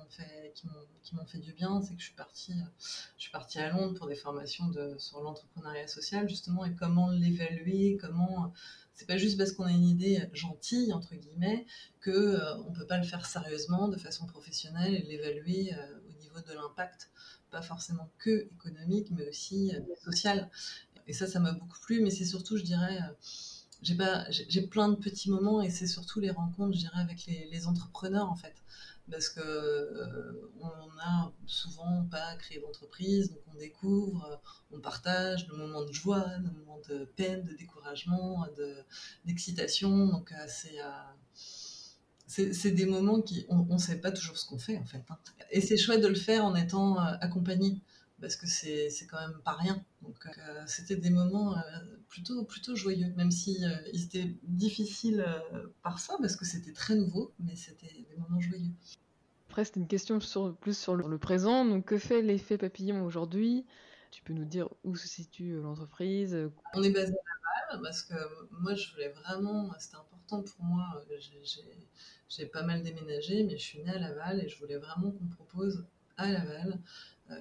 fait, 0.09 1.39
du 1.39 1.53
bien. 1.53 1.81
C'est 1.83 1.95
que 1.95 2.01
je 2.01 2.07
suis, 2.07 2.15
partie, 2.15 2.53
partie 3.33 3.59
à 3.59 3.71
Londres 3.71 3.95
pour 3.95 4.07
des 4.07 4.17
formations 4.17 4.71
sur 4.99 5.21
l'entrepreneuriat 5.23 5.89
social, 5.89 6.29
justement, 6.29 6.65
et 6.65 6.75
comment 6.75 7.11
l'évaluer, 7.11 7.99
comment 8.01 8.53
c'est 9.01 9.07
pas 9.07 9.17
juste 9.17 9.39
parce 9.39 9.53
qu'on 9.53 9.65
a 9.65 9.71
une 9.71 9.89
idée 9.89 10.29
gentille 10.35 10.93
entre 10.93 11.15
guillemets 11.15 11.65
que 12.01 12.11
euh, 12.11 12.55
peut 12.81 12.87
pas 12.87 12.99
le 12.99 13.05
faire 13.05 13.25
sérieusement 13.25 13.89
de 13.89 13.97
façon 13.97 14.27
professionnelle 14.27 14.95
et 14.95 15.03
l'évaluer 15.03 15.73
euh, 15.73 16.01
au 16.11 16.21
niveau 16.21 16.39
de 16.47 16.53
l'impact, 16.53 17.11
pas 17.51 17.63
forcément 17.63 18.11
que 18.19 18.47
économique 18.53 19.09
mais 19.11 19.27
aussi 19.27 19.75
euh, 19.75 19.81
social. 20.05 20.51
Et 21.07 21.15
ça, 21.15 21.27
ça 21.27 21.41
m'a 21.41 21.53
beaucoup 21.53 21.79
plu, 21.81 22.03
mais 22.03 22.11
c'est 22.11 22.27
surtout, 22.27 22.59
je 22.59 22.63
dirais, 22.63 23.01
j'ai 23.83 23.95
pas, 23.95 24.27
j'ai 24.31 24.63
plein 24.63 24.89
de 24.89 24.97
petits 24.97 25.31
moments 25.31 25.63
et 25.63 25.71
c'est 25.71 25.87
surtout 25.87 26.21
les 26.21 26.31
rencontres, 26.31 26.77
je 26.77 26.87
avec 26.99 27.27
les, 27.27 27.67
entrepreneurs 27.67 28.31
en 28.31 28.37
fait 28.37 28.55
parce 29.11 29.29
que 29.29 29.41
euh, 29.41 30.51
on 30.61 30.95
n'a 30.97 31.33
souvent 31.47 32.05
pas 32.11 32.37
créé 32.37 32.61
d'entreprise, 32.61 33.31
donc 33.31 33.41
on 33.53 33.59
découvre, 33.59 34.25
euh, 34.25 34.77
on 34.77 34.81
partage 34.81 35.49
le 35.49 35.57
moment 35.57 35.85
de 35.85 35.93
joie, 35.93 36.25
le 36.39 36.51
moment 36.51 36.81
de 36.89 37.05
peine, 37.17 37.43
de 37.43 37.55
découragement, 37.55 38.47
d'excitation. 39.25 40.07
donc 40.07 40.33
euh, 40.33 40.47
c'est 40.47 40.79
c'est 42.53 42.71
des 42.71 42.87
moments 42.87 43.21
qui 43.21 43.45
on 43.49 43.65
ne 43.65 43.79
sait 43.79 44.01
pas 44.01 44.13
toujours 44.13 44.39
ce 44.39 44.47
qu'on 44.47 44.59
fait 44.59 44.79
en 44.79 44.85
fait. 44.85 45.03
Hein. 45.09 45.19
Et 45.51 45.61
c'est 45.61 45.77
chouette 45.77 46.01
de 46.01 46.07
le 46.07 46.15
faire 46.15 46.45
en 46.45 46.55
étant 46.55 46.97
accompagné 46.97 47.83
parce 48.21 48.37
que 48.37 48.47
c'est 48.47 48.91
quand 49.11 49.21
même 49.21 49.39
pas 49.45 49.53
rien. 49.53 49.83
Donc 50.03 50.17
c'était 50.67 50.97
des 50.97 51.11
moments 51.11 51.57
plutôt 52.09 52.45
plutôt 52.45 52.77
joyeux, 52.77 53.13
même 53.17 53.31
si 53.31 53.63
ils 53.93 54.05
étaient 54.05 54.37
difficiles 54.45 55.25
parfois 55.83 56.19
parce 56.21 56.37
que 56.37 56.45
c'était 56.45 56.73
très 56.73 56.95
nouveau, 56.95 57.33
mais 57.41 57.57
c'était 57.57 58.07
des 58.09 58.17
moments 58.17 58.41
joyeux. 58.41 58.73
Après, 59.51 59.65
c'est 59.65 59.75
une 59.75 59.89
question 59.89 60.21
sur, 60.21 60.55
plus 60.55 60.79
sur 60.79 60.95
le, 60.95 61.19
présent. 61.19 61.65
Donc, 61.65 61.87
que 61.87 61.99
fait 61.99 62.23
l'effet 62.23 62.57
papillon 62.57 63.05
aujourd'hui? 63.05 63.67
Tu 64.13 64.23
peux 64.23 64.33
nous 64.33 64.45
dire 64.45 64.69
où 64.85 64.95
se 64.95 65.09
situe 65.09 65.55
euh, 65.55 65.63
l'entreprise? 65.63 66.39
On 66.73 66.85
est 66.85 66.91
basé 66.91 67.13
à 67.13 67.73
Laval 67.73 67.83
parce 67.83 68.03
que 68.05 68.15
moi, 68.61 68.77
je 68.77 68.93
voulais 68.93 69.09
vraiment, 69.09 69.73
c'était 69.81 69.97
important 69.97 70.45
pour 70.45 70.65
moi. 70.65 71.05
Euh, 71.11 71.17
j'ai 72.29 72.47
pas 72.47 72.63
mal 72.63 72.85
déménagé, 72.85 73.43
mais 73.43 73.57
je 73.57 73.63
suis 73.63 73.83
née 73.83 73.91
à 73.91 73.99
Laval 73.99 74.41
et 74.41 74.49
je 74.49 74.57
voulais 74.57 74.79
vraiment 74.79 75.11
qu'on 75.11 75.27
propose 75.27 75.85
à 76.17 76.31
Laval 76.31 76.79
euh, 77.33 77.37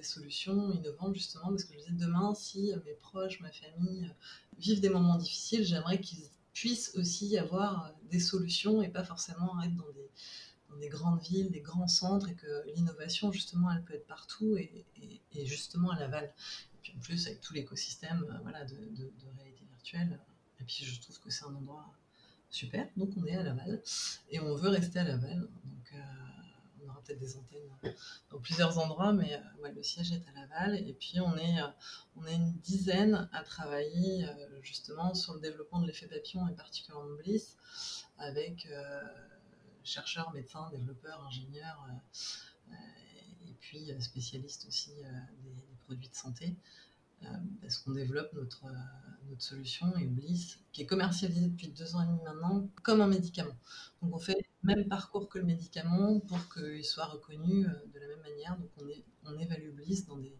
des 0.00 0.06
solutions 0.06 0.72
innovantes 0.72 1.14
justement 1.14 1.48
parce 1.48 1.64
que 1.64 1.74
je 1.74 1.78
disais 1.78 1.92
demain 1.92 2.34
si 2.34 2.72
mes 2.86 2.94
proches, 2.94 3.40
ma 3.40 3.50
famille 3.52 4.10
vivent 4.58 4.80
des 4.80 4.88
moments 4.88 5.16
difficiles, 5.16 5.64
j'aimerais 5.64 6.00
qu'ils 6.00 6.24
puissent 6.54 6.92
aussi 6.96 7.36
avoir 7.36 7.92
des 8.10 8.20
solutions 8.20 8.82
et 8.82 8.88
pas 8.88 9.04
forcément 9.04 9.62
être 9.62 9.76
dans 9.76 10.76
des, 10.78 10.88
grandes 10.88 11.20
villes, 11.20 11.50
des 11.50 11.60
grands 11.60 11.86
centres 11.86 12.28
et 12.30 12.34
que 12.34 12.66
l'innovation 12.74 13.30
justement 13.30 13.70
elle 13.70 13.84
peut 13.84 13.94
être 13.94 14.06
partout 14.06 14.56
et, 14.56 14.86
justement 15.44 15.90
à 15.90 15.98
Laval. 15.98 16.24
Et 16.24 16.78
puis 16.82 16.92
en 16.96 17.00
plus 17.00 17.26
avec 17.26 17.40
tout 17.42 17.52
l'écosystème 17.52 18.24
voilà, 18.42 18.64
de, 18.64 18.76
réalité 19.36 19.64
virtuelle. 19.70 20.18
Et 20.60 20.64
puis 20.64 20.84
je 20.84 21.00
trouve 21.00 21.20
que 21.20 21.30
c'est 21.30 21.44
un 21.44 21.54
endroit 21.54 21.92
super. 22.48 22.88
Donc 22.96 23.10
on 23.18 23.24
est 23.26 23.36
à 23.36 23.42
Laval 23.42 23.82
et 24.30 24.40
on 24.40 24.54
veut 24.54 24.70
rester 24.70 24.98
à 24.98 25.04
Laval. 25.04 25.46
Peut-être 27.00 27.18
des 27.18 27.36
antennes 27.36 27.94
dans 28.30 28.38
plusieurs 28.38 28.78
endroits, 28.78 29.12
mais 29.12 29.34
euh, 29.34 29.72
le 29.74 29.82
siège 29.82 30.12
est 30.12 30.22
à 30.28 30.40
Laval. 30.40 30.76
Et 30.76 30.92
puis 30.92 31.20
on 31.20 31.36
est, 31.36 31.60
euh, 31.60 31.66
on 32.16 32.26
est 32.26 32.34
une 32.34 32.52
dizaine 32.58 33.28
à 33.32 33.42
travailler 33.42 34.24
euh, 34.24 34.60
justement 34.62 35.14
sur 35.14 35.34
le 35.34 35.40
développement 35.40 35.80
de 35.80 35.86
l'effet 35.86 36.06
papillon 36.06 36.48
et 36.48 36.54
particulièrement 36.54 37.14
Bliss, 37.16 37.56
avec 38.18 38.68
chercheurs, 39.82 40.32
médecins, 40.32 40.68
développeurs, 40.70 41.24
ingénieurs, 41.26 41.86
et 43.46 43.54
puis 43.60 43.90
spécialistes 44.00 44.66
aussi 44.66 44.92
des, 45.42 45.76
produits 45.86 46.08
de 46.08 46.14
santé. 46.14 46.54
parce 47.62 47.78
qu'on 47.78 47.92
développe 47.92 48.32
notre, 48.34 48.66
notre 49.28 49.42
solution 49.42 49.96
et 49.96 50.04
Bliss, 50.04 50.58
qui 50.72 50.82
est 50.82 50.86
commercialisée 50.86 51.48
depuis 51.48 51.68
deux 51.68 51.94
ans 51.96 52.02
et 52.02 52.06
demi 52.06 52.22
maintenant, 52.22 52.68
comme 52.82 53.00
un 53.00 53.06
médicament. 53.06 53.56
Donc 54.02 54.14
on 54.14 54.18
fait 54.18 54.49
même 54.62 54.86
parcours 54.88 55.28
que 55.28 55.38
le 55.38 55.44
médicament 55.44 56.20
pour 56.20 56.52
qu'il 56.52 56.84
soit 56.84 57.06
reconnu 57.06 57.66
euh, 57.66 57.70
de 57.94 57.98
la 57.98 58.06
même 58.08 58.20
manière. 58.20 58.56
Donc 58.58 58.70
on, 58.78 58.88
est, 58.88 59.04
on 59.24 59.38
évalue 59.38 59.70
Bliss 59.70 60.06
dans 60.06 60.16
des, 60.16 60.36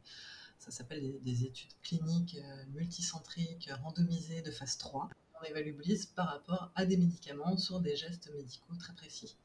ça 0.58 0.70
s'appelle 0.70 1.20
des, 1.22 1.44
études 1.44 1.72
cliniques 1.82 2.36
euh, 2.42 2.64
multicentriques, 2.74 3.70
randomisées 3.82 4.42
de 4.42 4.50
phase 4.50 4.78
3. 4.78 5.08
On 5.40 5.44
évalue 5.44 5.74
Bliss 5.74 6.06
par 6.06 6.28
rapport 6.28 6.70
à 6.74 6.84
des 6.84 6.96
médicaments 6.96 7.56
sur 7.56 7.80
des 7.80 7.96
gestes 7.96 8.30
médicaux 8.34 8.74
très 8.78 8.94
précis 8.94 9.36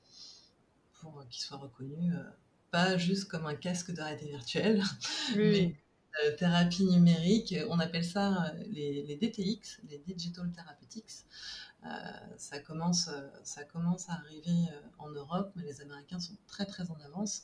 pour 0.99 1.25
qu'ils 1.29 1.43
soient 1.43 1.57
reconnus, 1.57 2.13
euh, 2.13 2.23
pas 2.71 2.97
juste 2.97 3.25
comme 3.25 3.45
un 3.45 3.55
casque 3.55 3.91
de 3.91 4.01
réalité 4.01 4.27
virtuelle, 4.27 4.83
mais 5.35 5.75
thérapie 6.37 6.85
numérique. 6.85 7.55
On 7.69 7.79
appelle 7.79 8.05
ça 8.05 8.53
les, 8.67 9.03
les 9.03 9.15
DTX, 9.17 9.81
les 9.89 9.97
Digital 9.99 10.49
Therapeutics. 10.51 11.25
Euh, 11.85 11.89
ça, 12.37 12.59
commence, 12.59 13.09
euh, 13.09 13.27
ça 13.43 13.63
commence 13.63 14.09
à 14.09 14.13
arriver 14.13 14.69
euh, 14.71 14.79
en 14.97 15.09
Europe, 15.09 15.51
mais 15.55 15.63
les 15.63 15.81
Américains 15.81 16.19
sont 16.19 16.35
très 16.47 16.65
très 16.65 16.89
en 16.89 16.97
avance 17.05 17.43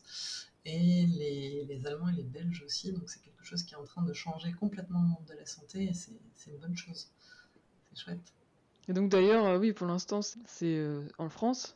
et 0.66 1.06
les, 1.06 1.66
les, 1.66 1.86
Allemands 1.86 2.10
et 2.10 2.16
les 2.16 2.24
Belges 2.24 2.64
aussi. 2.66 2.92
Donc 2.92 3.10
c'est 3.10 3.22
quelque 3.22 3.44
chose 3.44 3.62
qui 3.64 3.76
est 3.76 3.78
en 3.78 3.84
train 3.84 4.02
de 4.02 4.14
changer 4.14 4.52
complètement 4.54 5.02
le 5.02 5.08
monde 5.10 5.26
de 5.30 5.36
la 5.36 5.46
santé 5.46 5.84
et 5.84 5.94
c'est 5.94 6.52
une 6.52 6.58
bonne 6.58 6.76
chose. 6.76 7.10
C'est 7.94 8.04
chouette. 8.04 8.34
Et 8.88 8.94
donc 8.94 9.12
d'ailleurs, 9.12 9.60
oui, 9.60 9.74
pour 9.74 9.86
l'instant, 9.86 10.22
c'est 10.22 10.84
en 11.20 11.30
France? 11.30 11.76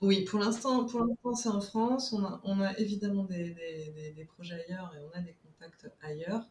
Oui, 0.00 0.24
pour 0.24 0.38
l'instant, 0.38 0.84
pour 0.84 1.00
l'instant, 1.00 1.34
c'est 1.34 1.48
en 1.48 1.60
France. 1.60 2.12
On 2.12 2.24
a, 2.24 2.40
on 2.44 2.60
a 2.60 2.76
évidemment 2.78 3.24
des, 3.24 3.50
des, 3.50 4.12
des, 4.16 4.24
projets 4.24 4.64
ailleurs 4.66 4.94
et 4.94 5.00
on 5.00 5.18
a 5.18 5.20
des 5.20 5.32
ailleurs. 6.02 6.46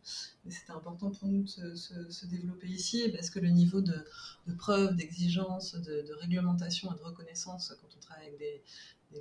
C'était 0.50 0.72
important 0.72 1.12
pour 1.12 1.28
nous 1.28 1.44
de 1.44 1.76
se, 1.76 2.26
développer 2.26 2.68
ici 2.68 3.10
parce 3.10 3.30
que 3.30 3.40
le 3.40 3.50
niveau 3.50 3.82
de, 3.82 4.06
de 4.48 4.54
preuve, 4.54 4.96
d'exigence, 4.96 5.76
de, 5.76 6.14
réglementation 6.22 6.94
et 6.94 6.98
de 6.98 7.04
reconnaissance 7.04 7.74
quand 7.82 7.90
on 7.96 8.00
travaille 8.00 8.28
avec 8.28 8.40
des, 8.40 8.64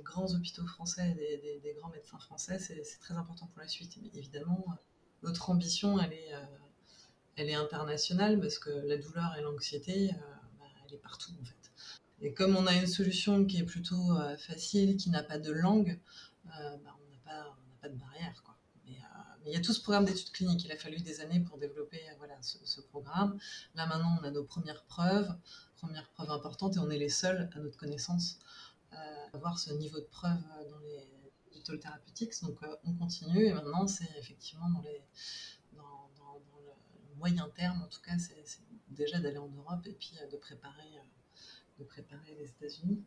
grands 0.01 0.33
hôpitaux 0.33 0.65
français, 0.65 1.13
des, 1.13 1.59
des, 1.61 1.73
grands 1.73 1.89
médecins 1.89 2.17
français, 2.17 2.57
c'est 2.57 2.99
très 2.99 3.13
important 3.13 3.45
pour 3.47 3.61
la 3.61 3.67
suite. 3.67 3.95
Mais 4.01 4.09
évidemment, 4.15 4.65
notre 5.23 5.49
ambition, 5.49 5.99
elle 5.99 6.13
est, 6.13 6.33
euh, 6.33 6.45
elle 7.37 7.49
est 7.49 7.55
internationale 7.55 8.39
parce 8.39 8.59
que 8.59 8.69
la 8.69 8.97
douleur 8.97 9.35
et 9.37 9.41
l'anxiété, 9.41 10.11
euh, 10.11 10.13
bah, 10.59 10.65
elle 10.85 10.93
est 10.93 10.97
partout 10.97 11.31
en 11.41 11.45
fait. 11.45 11.71
Et 12.21 12.33
comme 12.33 12.55
on 12.55 12.67
a 12.67 12.73
une 12.73 12.87
solution 12.87 13.45
qui 13.45 13.59
est 13.59 13.65
plutôt 13.65 14.17
euh, 14.17 14.37
facile, 14.37 14.97
qui 14.97 15.09
n'a 15.09 15.23
pas 15.23 15.39
de 15.39 15.51
langue, 15.51 15.99
bah, 16.45 16.53
on 16.75 17.31
n'a 17.31 17.55
pas, 17.81 17.89
de 17.89 17.95
barrière. 17.95 18.32
Il 19.45 19.51
y 19.51 19.57
a 19.57 19.61
tout 19.61 19.73
ce 19.73 19.81
programme 19.81 20.05
d'études 20.05 20.31
cliniques. 20.31 20.63
Il 20.63 20.71
a 20.71 20.77
fallu 20.77 20.97
des 20.97 21.19
années 21.19 21.41
pour 21.41 21.57
développer 21.57 21.99
voilà, 22.17 22.41
ce, 22.41 22.81
programme. 22.81 23.37
Là, 23.75 23.85
maintenant, 23.87 24.17
on 24.21 24.23
a 24.23 24.31
nos 24.31 24.43
premières 24.43 24.83
preuves, 24.83 25.29
premières 25.75 26.09
preuves 26.11 26.31
importantes, 26.31 26.77
et 26.77 26.79
on 26.79 26.89
est 26.89 26.97
les 26.97 27.09
seuls, 27.09 27.49
à 27.53 27.59
notre 27.59 27.77
connaissance, 27.77 28.39
euh, 28.93 28.95
à 28.95 29.35
avoir 29.35 29.59
ce 29.59 29.73
niveau 29.73 29.99
de 29.99 30.05
preuve 30.05 30.39
dans 30.69 30.79
les 30.79 31.05
digital 31.51 31.79
therapeutics. 31.79 32.41
Donc, 32.41 32.63
euh, 32.63 32.75
on 32.85 32.93
continue, 32.93 33.45
et 33.45 33.53
maintenant, 33.53 33.85
c'est 33.87 34.09
effectivement 34.17 34.69
dans, 34.69 34.81
le 34.81 34.89
moyen 37.17 37.49
terme, 37.55 37.81
en 37.81 37.87
tout 37.87 38.01
cas, 38.01 38.17
c'est 38.17 38.61
déjà 38.89 39.19
d'aller 39.19 39.37
en 39.37 39.47
Europe 39.47 39.85
et 39.85 39.93
puis 39.93 40.13
euh, 40.21 40.29
de 40.29 40.37
préparer, 40.37 40.99
de 41.79 41.83
préparer 41.83 42.35
les 42.39 42.49
États-Unis. 42.49 43.03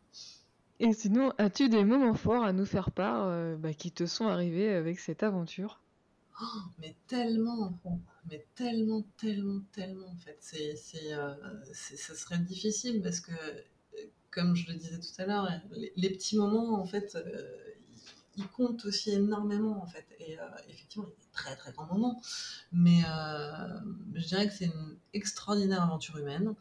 Et 0.79 0.93
sinon, 0.93 1.33
as-tu 1.37 1.69
des 1.69 1.83
moments 1.83 2.13
forts 2.13 2.43
à 2.43 2.53
nous 2.53 2.65
faire 2.65 2.91
part 2.91 3.57
bah, 3.57 3.73
qui 3.73 3.91
te 3.91 4.05
sont 4.05 4.27
arrivés 4.27 4.73
avec 4.73 4.99
cette 4.99 5.23
aventure? 5.23 5.81
Mais 6.79 6.95
tellement, 7.07 7.79
mais 8.29 8.45
tellement, 8.55 9.03
tellement, 9.17 9.61
tellement, 9.71 10.07
en 10.07 10.17
fait. 10.17 10.37
C'est, 10.39 10.75
c'est, 10.75 11.13
euh, 11.13 11.33
ça 11.73 12.15
serait 12.15 12.37
difficile 12.39 13.01
parce 13.01 13.19
que, 13.19 13.31
comme 14.31 14.55
je 14.55 14.71
le 14.71 14.77
disais 14.77 14.99
tout 14.99 15.21
à 15.21 15.25
l'heure, 15.25 15.49
les, 15.95 16.09
petits 16.09 16.37
moments, 16.37 16.79
en 16.79 16.85
fait, 16.85 17.15
euh, 17.15 17.41
ils 18.35 18.47
comptent 18.47 18.85
aussi 18.85 19.11
énormément, 19.11 19.81
en 19.81 19.87
fait. 19.87 20.05
Et 20.19 20.39
euh, 20.39 20.43
effectivement, 20.69 21.07
il 21.07 21.09
y 21.09 21.13
a 21.13 21.15
des 21.15 21.31
très, 21.31 21.55
très 21.55 21.71
grands 21.71 21.87
moments. 21.87 22.21
Mais 22.71 23.01
je 24.13 24.27
dirais 24.27 24.47
que 24.47 24.53
c'est 24.53 24.65
une 24.65 24.97
extraordinaire 25.13 25.81
aventure 25.81 26.17
humaine 26.17 26.53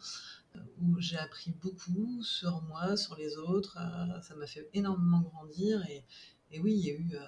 où 0.81 0.99
j'ai 1.01 1.19
appris 1.19 1.51
beaucoup 1.63 2.23
sur 2.23 2.63
moi, 2.63 2.97
sur 2.97 3.15
les 3.17 3.37
autres. 3.37 3.77
ça 4.23 4.35
m'a 4.37 4.47
fait 4.47 4.71
énormément 4.73 5.21
grandir. 5.21 5.85
Et, 5.91 6.03
et 6.51 6.61
oui, 6.61 6.73
il 6.73 6.87
y 6.87 6.91
a 6.91 6.95
eu 6.95 7.19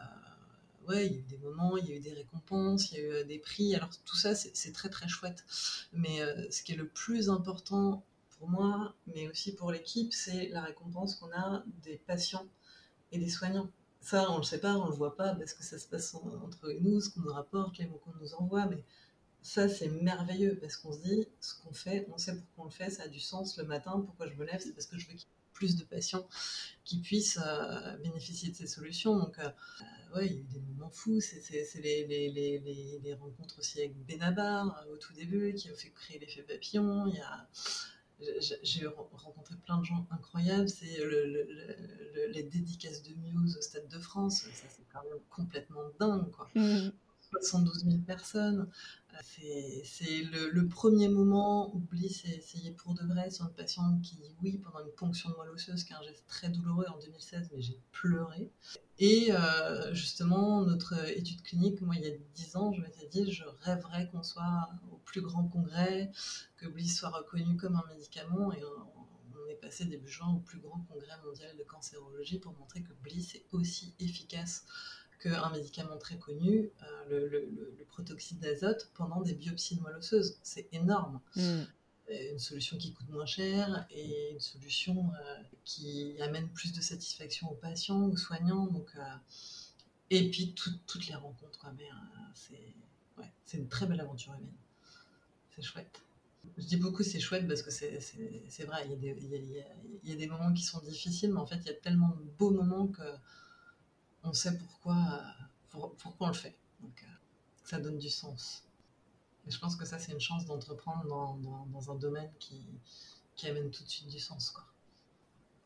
ouais, 0.89 1.07
il 1.07 1.13
y 1.13 1.17
a 1.17 1.19
eu 1.19 1.23
des 1.23 1.39
moments, 1.39 1.77
il 1.77 1.87
y 1.87 1.93
a 1.93 1.97
eu 1.97 2.01
des 2.01 2.13
récompenses, 2.13 2.91
il 2.91 2.99
y 2.99 3.01
a 3.01 3.05
eu 3.05 3.13
euh, 3.13 3.25
des 3.25 3.39
prix. 3.39 3.75
Alors 3.75 3.91
tout 4.05 4.17
ça, 4.17 4.35
c'est 4.35 4.73
très 4.73 4.89
très 4.89 5.09
chouette. 5.09 5.45
Mais 5.93 6.23
euh, 6.23 6.51
ce 6.51 6.63
qui 6.63 6.73
est 6.73 6.77
le 6.77 6.89
plus 6.89 7.31
important 7.31 8.05
pour 8.39 8.49
moi, 8.49 8.95
mais 9.07 9.29
aussi 9.29 9.55
pour 9.55 9.73
l'équipe, 9.73 10.13
c'est 10.13 10.49
la 10.49 10.63
récompense 10.63 11.17
qu'on 11.17 11.33
a 11.33 11.63
des 11.83 11.97
patients 11.99 12.47
et 13.13 13.19
des 13.19 13.29
soignants. 13.29 13.71
Ça, 14.01 14.31
on 14.31 14.39
le 14.39 14.45
sait 14.45 14.61
pas, 14.61 14.77
on 14.77 14.89
le 14.89 14.95
voit 14.95 15.17
pas, 15.17 15.35
parce 15.35 15.55
que 15.55 15.65
ça 15.65 15.79
se 15.79 15.89
passe 15.89 16.15
entre 16.15 16.71
nous, 16.81 17.01
ce 17.01 17.11
qu'on 17.11 17.21
nous 17.21 17.33
rapporte, 17.33 17.79
les 17.79 17.87
mots 17.87 18.01
qu'on 18.05 18.15
nous 18.21 18.35
envoie, 18.35 18.67
mais 18.67 18.85
ça, 19.43 19.69
c'est 19.69 19.89
merveilleux, 19.89 20.57
parce 20.61 20.77
qu'on 20.77 20.93
se 20.93 21.01
dit, 21.01 21.27
ce 21.41 21.55
qu'on 21.61 21.73
fait, 21.73 22.07
on 22.13 22.19
sait 22.19 22.37
pourquoi 22.37 22.65
on 22.65 22.69
le 22.69 22.71
fait, 22.71 22.91
ça 22.91 23.05
a 23.05 23.09
du 23.09 23.21
sens 23.21 23.59
le 23.59 23.65
matin, 23.65 24.01
pourquoi 24.07 24.29
je 24.29 24.35
me 24.35 24.45
lève, 24.45 24.61
c'est 24.61 24.73
parce 24.73 24.87
que 24.87 24.99
je 24.99 25.09
veux 25.09 25.15
qu'il 25.15 25.27
plus 25.59 25.75
de 25.75 25.83
patients 25.83 26.27
qui 26.85 26.99
puissent 26.99 27.41
euh, 27.45 27.97
bénéficier 27.99 28.51
de 28.51 28.55
ces 28.55 28.69
solutions. 28.69 29.19
Donc, 29.19 29.39
ouais, 30.15 30.27
il 30.27 30.33
y 30.33 30.37
a 30.37 30.39
eu 30.39 30.45
des 30.45 30.61
moments 30.61 30.91
fous. 30.91 31.21
C'est 31.21 31.43
les, 31.83 32.07
les, 32.07 32.29
les, 32.31 33.01
les, 33.03 33.15
rencontres 33.15 33.59
aussi 33.59 33.81
avec 33.81 33.95
Benabar 34.07 34.65
euh, 34.67 34.95
au 34.95 34.97
tout 34.97 35.13
début 35.15 35.53
qui 35.55 35.71
ont 35.71 35.77
fait 35.77 35.91
créer 35.91 36.21
l'effet 36.21 36.43
papillon. 36.43 37.07
Il 37.09 37.17
y 37.17 37.21
a 37.21 37.49
j'ai 38.63 38.85
rencontré 38.87 39.55
plein 39.65 39.79
de 39.79 39.85
gens 39.85 40.07
incroyables. 40.11 40.69
C'est 40.69 40.99
le, 40.99 41.49
les 42.33 42.43
dédicaces 42.43 43.03
de 43.03 43.15
Muse 43.15 43.57
au 43.57 43.61
Stade 43.61 43.89
de 43.89 43.99
France. 43.99 44.43
Ça, 44.43 44.67
c'est 44.69 44.87
quand 44.93 45.03
même 45.05 45.21
complètement 45.31 45.83
dingue. 46.01 46.31
Quoi. 46.31 46.49
72 47.41 47.85
mmh. 47.85 47.91
000 47.91 48.03
personnes. 48.03 48.69
C'est 49.23 50.23
le, 50.23 50.69
premier 50.69 51.09
moment 51.09 51.75
où 51.75 51.79
Bliss 51.79 52.25
a 52.27 52.29
essayé 52.29 52.71
pour 52.71 52.95
de 52.95 53.05
vrai 53.05 53.31
sur 53.31 53.47
une 53.47 53.53
patiente 53.53 54.01
qui 54.03 54.19
oui 54.43 54.59
pendant 54.59 54.81
une 54.85 54.93
ponction 54.93 55.31
de 55.31 55.35
moelle 55.37 55.51
osseuse, 55.51 55.85
qui 55.85 55.93
est 55.93 55.97
un 55.97 56.03
geste 56.03 56.25
très 56.27 56.49
douloureux 56.49 56.87
en 56.89 56.99
2016, 56.99 57.51
mais 57.53 57.61
j'ai 57.61 57.79
pleuré. 57.93 58.51
Et 58.99 59.33
euh, 59.33 59.93
justement, 59.95 60.63
notre 60.65 60.95
étude 61.09 61.43
clinique, 61.43 61.81
moi, 61.81 61.97
il 61.97 62.03
y 62.03 62.07
a 62.07 62.17
10 62.35 62.57
ans, 62.57 62.73
je 62.73 62.81
m'étais 62.81 63.07
dit, 63.07 63.31
je 63.33 63.45
rêverais 63.63 64.09
qu'on 64.11 64.23
soit 64.23 64.69
au 64.93 64.97
plus 64.99 65.21
grand 65.21 65.45
congrès, 65.49 66.11
que 66.57 66.67
Bliss 66.67 66.99
soit 66.99 67.11
reconnu 67.11 67.57
comme 67.57 67.77
un 67.77 67.85
médicament. 67.89 68.53
Et 68.53 68.63
on, 68.65 68.99
est 69.49 69.55
passé 69.55 69.87
début 69.87 70.11
juin 70.11 70.29
au 70.29 70.41
plus 70.41 70.59
grand 70.59 70.79
congrès 70.93 71.17
mondial 71.25 71.57
de 71.57 71.63
cancérologie 71.63 72.39
pour 72.39 72.53
montrer 72.59 72.83
que 72.83 72.93
Bliss 73.03 73.35
est 73.35 73.47
aussi 73.53 73.95
efficace 73.99 74.67
qu'un 75.19 75.51
médicament 75.51 75.99
très 75.99 76.19
connu, 76.19 76.71
euh, 77.11 77.29
le, 77.29 77.85
protoxyde 77.89 78.39
d'azote, 78.39 78.91
pendant 78.95 79.21
des 79.21 79.35
biopsies 79.35 79.77
de 79.77 79.83
moelle 79.83 79.97
osseuse. 79.97 80.39
C'est 80.43 80.69
énorme. 80.73 81.21
Mm 81.37 81.63
une 82.11 82.39
solution 82.39 82.77
qui 82.79 82.93
coûte 82.93 83.09
moins 83.11 83.27
cher 83.27 83.87
et 83.91 84.33
une 84.33 84.41
solution 84.41 85.11
euh, 85.13 85.43
qui 85.65 86.15
amène 86.21 86.49
plus 86.49 86.73
de 86.73 86.81
satisfaction 86.81 87.51
aux 87.51 87.55
patients, 87.55 88.05
aux 88.05 88.17
soignants. 88.17 88.67
Donc, 88.67 88.89
euh, 88.97 89.03
et 90.11 90.31
puis 90.31 90.55
toutes 90.55 91.07
les 91.07 91.15
rencontres, 91.15 91.59
quoi. 91.59 91.73
Mais 91.77 91.85
euh, 93.19 93.25
c'est 93.45 93.59
une 93.59 93.69
très 93.69 93.87
belle 93.87 94.01
aventure 94.01 94.33
humaine. 94.35 94.53
C'est 95.55 95.63
chouette. 95.63 96.03
Je 96.57 96.65
dis 96.65 96.77
beaucoup 96.77 97.03
c'est 97.03 97.21
chouette 97.21 97.47
parce 97.47 97.63
que 97.63 97.71
c'est 97.71 98.65
vrai, 98.65 98.87
il 98.87 98.91
y, 98.91 98.95
a 98.95 98.97
des, 98.97 99.17
il, 99.21 100.09
y 100.09 100.13
a, 100.13 100.17
des 100.17 100.27
moments 100.27 100.53
qui 100.53 100.63
sont 100.63 100.81
difficiles, 100.81 101.33
mais 101.33 101.41
en 101.41 101.47
fait 101.47 101.57
il 101.57 101.67
y 101.67 101.71
a 101.71 101.75
tellement 101.75 102.09
de 102.11 102.23
beaux 102.39 102.51
moments 102.51 102.87
que 102.87 103.03
on 104.25 104.33
sait 104.33 104.57
pourquoi, 104.59 105.23
pourquoi 105.71 106.29
on 106.29 106.29
le 106.29 106.35
fait. 106.35 106.57
Donc 106.81 107.05
ça 107.65 107.79
donne 107.81 107.99
du 107.99 108.11
sens. 108.11 108.65
Et 109.47 109.51
je 109.51 109.59
pense 109.59 109.77
que 109.77 109.85
ça, 109.85 109.99
c'est 109.99 110.13
une 110.13 110.21
chance 110.21 110.45
d'entreprendre 110.47 111.05
dans, 111.07 111.91
un 111.91 111.95
domaine 111.95 112.31
qui, 112.39 112.67
qui 113.35 113.47
amène 113.47 113.71
tout 113.71 113.85
de 113.85 113.89
suite 113.89 114.09
du 114.09 114.19
sens. 114.19 114.51
Quoi. 114.51 114.65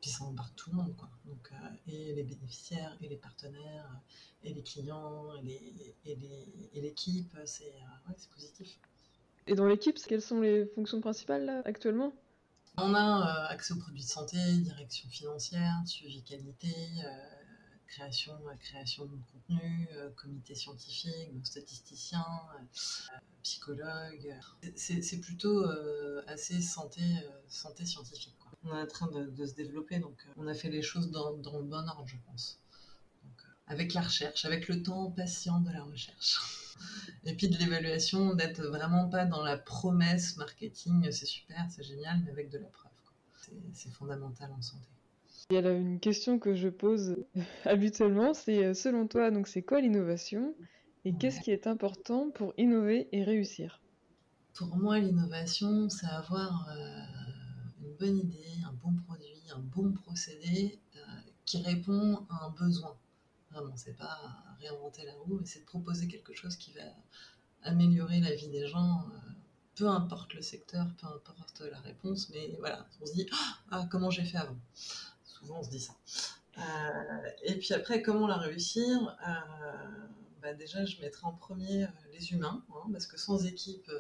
Puis 0.00 0.10
ça 0.10 0.24
embarque 0.24 0.54
tout 0.56 0.70
le 0.70 0.76
monde, 0.76 0.96
quoi. 0.96 1.08
Donc, 1.24 1.50
euh, 1.52 1.68
et 1.86 2.14
les 2.14 2.24
bénéficiaires, 2.24 2.96
et 3.00 3.08
les 3.08 3.16
partenaires, 3.16 3.88
et 4.42 4.52
les 4.52 4.62
clients, 4.62 5.32
et 5.44 6.80
l'équipe, 6.80 7.36
c'est 7.44 7.72
ouais, 8.08 8.14
positif. 8.34 8.78
Et 9.46 9.54
dans 9.54 9.66
l'équipe, 9.66 9.96
quelles 10.06 10.22
sont 10.22 10.40
les 10.40 10.66
fonctions 10.66 11.00
principales 11.00 11.44
là, 11.44 11.62
actuellement? 11.64 12.12
On 12.78 12.94
a 12.94 13.46
accès 13.50 13.74
aux 13.74 13.78
produits 13.78 14.02
de 14.02 14.08
santé, 14.08 14.38
direction 14.58 15.08
financière, 15.08 15.74
suivi 15.84 16.22
qualité, 16.22 16.74
création, 17.92 18.38
création 18.58 19.04
de 19.04 19.16
contenu, 19.32 19.88
euh, 19.92 20.10
comité 20.16 20.54
scientifique, 20.54 21.28
statisticien, 21.44 22.24
euh, 22.54 23.16
psychologue. 23.42 24.34
C'est 24.76 25.20
plutôt 25.20 25.64
euh, 25.64 26.22
assez 26.26 26.60
santé, 26.62 27.02
santé 27.48 27.84
scientifique. 27.84 28.34
On 28.64 28.76
est 28.76 28.82
en 28.82 28.86
train 28.86 29.08
de, 29.08 29.46
se 29.46 29.54
développer, 29.54 29.98
donc 29.98 30.16
on 30.36 30.46
a 30.46 30.54
fait 30.54 30.70
les 30.70 30.82
choses 30.82 31.10
dans 31.10 31.30
le 31.30 31.64
bon 31.64 31.88
ordre, 31.88 32.06
je 32.06 32.16
pense. 32.26 32.60
avec 33.66 33.94
la 33.94 34.02
recherche, 34.02 34.44
avec 34.44 34.68
le 34.68 34.82
temps 34.82 35.10
patient 35.10 35.60
de 35.60 35.70
la 35.70 35.82
recherche. 35.82 36.38
Et 37.24 37.34
puis 37.34 37.48
de 37.48 37.56
l'évaluation, 37.58 38.34
d'être 38.34 38.62
vraiment 38.62 39.08
pas 39.08 39.24
dans 39.24 39.42
la 39.42 39.56
promesse 39.56 40.36
marketing, 40.36 41.10
c'est 41.12 41.26
super, 41.26 41.66
c'est 41.70 41.82
génial, 41.82 42.20
mais 42.24 42.30
avec 42.30 42.48
de 42.50 42.58
la 42.58 42.68
preuve. 42.68 42.90
C'est 43.74 43.90
fondamental 43.90 44.50
en 44.52 44.62
santé. 44.62 44.88
Il 45.50 45.54
y 45.54 45.58
a 45.58 45.70
une 45.70 46.00
question 46.00 46.38
que 46.38 46.54
je 46.54 46.68
pose 46.68 47.16
habituellement, 47.64 48.34
c'est 48.34 48.64
euh, 48.64 48.74
selon 48.74 49.06
toi, 49.06 49.30
donc 49.30 49.48
c'est 49.48 49.62
quoi 49.62 49.80
l'innovation 49.80 50.54
et 51.04 51.14
qu'est-ce 51.14 51.40
qui 51.40 51.50
est 51.50 51.66
important 51.66 52.30
pour 52.30 52.54
innover 52.58 53.08
et 53.12 53.24
réussir? 53.24 53.80
Pour 54.54 54.76
moi, 54.76 54.98
l'innovation, 54.98 55.88
c'est 55.88 56.06
avoir 56.06 56.68
euh, 56.70 57.02
une 57.82 57.94
bonne 57.96 58.18
idée, 58.18 58.52
un 58.64 58.72
bon 58.72 58.94
produit, 59.06 59.42
un 59.54 59.58
bon 59.58 59.92
procédé 59.92 60.78
euh, 60.96 61.00
qui 61.44 61.62
répond 61.62 62.24
à 62.30 62.46
un 62.46 62.50
besoin. 62.50 62.96
Vraiment, 63.50 63.76
c'est 63.76 63.96
pas 63.96 64.18
réinventer 64.60 65.04
la 65.04 65.14
roue, 65.14 65.38
mais 65.40 65.46
c'est 65.46 65.60
de 65.60 65.64
proposer 65.66 66.08
quelque 66.08 66.34
chose 66.34 66.56
qui 66.56 66.72
va 66.72 66.82
améliorer 67.64 68.20
la 68.20 68.34
vie 68.34 68.48
des 68.48 68.66
gens 68.66 69.04
peu 69.74 69.88
importe 69.88 70.34
le 70.34 70.42
secteur, 70.42 70.86
peu 71.00 71.06
importe 71.06 71.62
la 71.62 71.80
réponse, 71.80 72.30
mais 72.30 72.54
voilà, 72.58 72.86
on 73.00 73.06
se 73.06 73.14
dit 73.14 73.26
ah 73.70 73.86
comment 73.90 74.10
j'ai 74.10 74.24
fait 74.24 74.36
avant? 74.38 74.56
Souvent 75.42 75.58
on 75.58 75.62
se 75.62 75.70
dit 75.70 75.80
ça. 75.80 75.94
Euh, 76.58 77.30
et 77.42 77.54
puis 77.56 77.74
après, 77.74 78.02
comment 78.02 78.26
la 78.26 78.36
réussir? 78.36 79.16
Euh, 79.26 79.32
bah 80.42 80.54
Déjà, 80.54 80.84
je 80.84 81.00
mettrai 81.00 81.26
en 81.26 81.32
premier 81.32 81.84
euh, 81.84 81.88
les 82.12 82.32
humains, 82.32 82.64
hein, 82.70 82.88
parce 82.92 83.06
que 83.06 83.18
sans 83.18 83.44
équipe, 83.46 83.90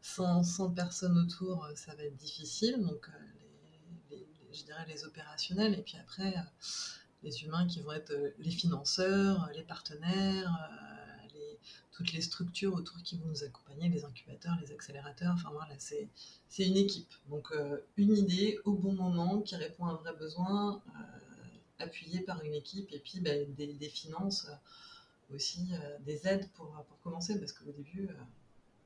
sans, 0.00 0.42
sans, 0.42 0.70
personnes 0.70 1.18
autour, 1.18 1.68
ça 1.74 1.94
va 1.94 2.04
être 2.04 2.16
difficile. 2.16 2.80
Donc, 2.80 3.08
je 4.52 4.64
dirais 4.64 4.84
les 4.86 5.04
opérationnels, 5.04 5.74
et 5.74 5.82
puis 5.82 5.96
après, 5.98 6.34
les 7.22 7.42
humains 7.44 7.66
qui 7.66 7.80
vont 7.80 7.92
être 7.92 8.12
les 8.38 8.50
financeurs, 8.50 9.48
les 9.54 9.62
partenaires 9.62 10.52
toutes 11.92 12.12
les 12.12 12.22
structures 12.22 12.74
autour 12.74 13.02
qui 13.02 13.16
vont 13.16 13.26
nous 13.26 13.44
accompagner, 13.44 13.88
les 13.88 14.04
incubateurs, 14.04 14.56
les 14.60 14.72
accélérateurs, 14.72 15.32
enfin 15.34 15.50
voilà, 15.52 15.74
c'est, 15.78 16.08
une 16.58 16.76
équipe. 16.76 17.12
Donc 17.28 17.52
euh, 17.52 17.78
une 17.96 18.16
idée 18.16 18.58
au 18.64 18.72
bon 18.72 18.92
moment 18.92 19.40
qui 19.40 19.56
répond 19.56 19.86
à 19.86 19.92
un 19.92 19.94
vrai 19.94 20.14
besoin, 20.14 20.82
euh, 20.86 21.84
appuyée 21.84 22.20
par 22.20 22.42
une 22.44 22.54
équipe, 22.54 22.92
et 22.92 22.98
puis 22.98 23.20
ben, 23.20 23.52
des, 23.54 23.88
finances, 23.88 24.46
euh, 24.48 25.34
aussi 25.34 25.70
des 26.00 26.26
aides 26.26 26.48
pour, 26.54 26.66
pour 26.88 27.00
commencer, 27.02 27.38
parce 27.38 27.52
qu'au 27.52 27.70
début, 27.72 28.08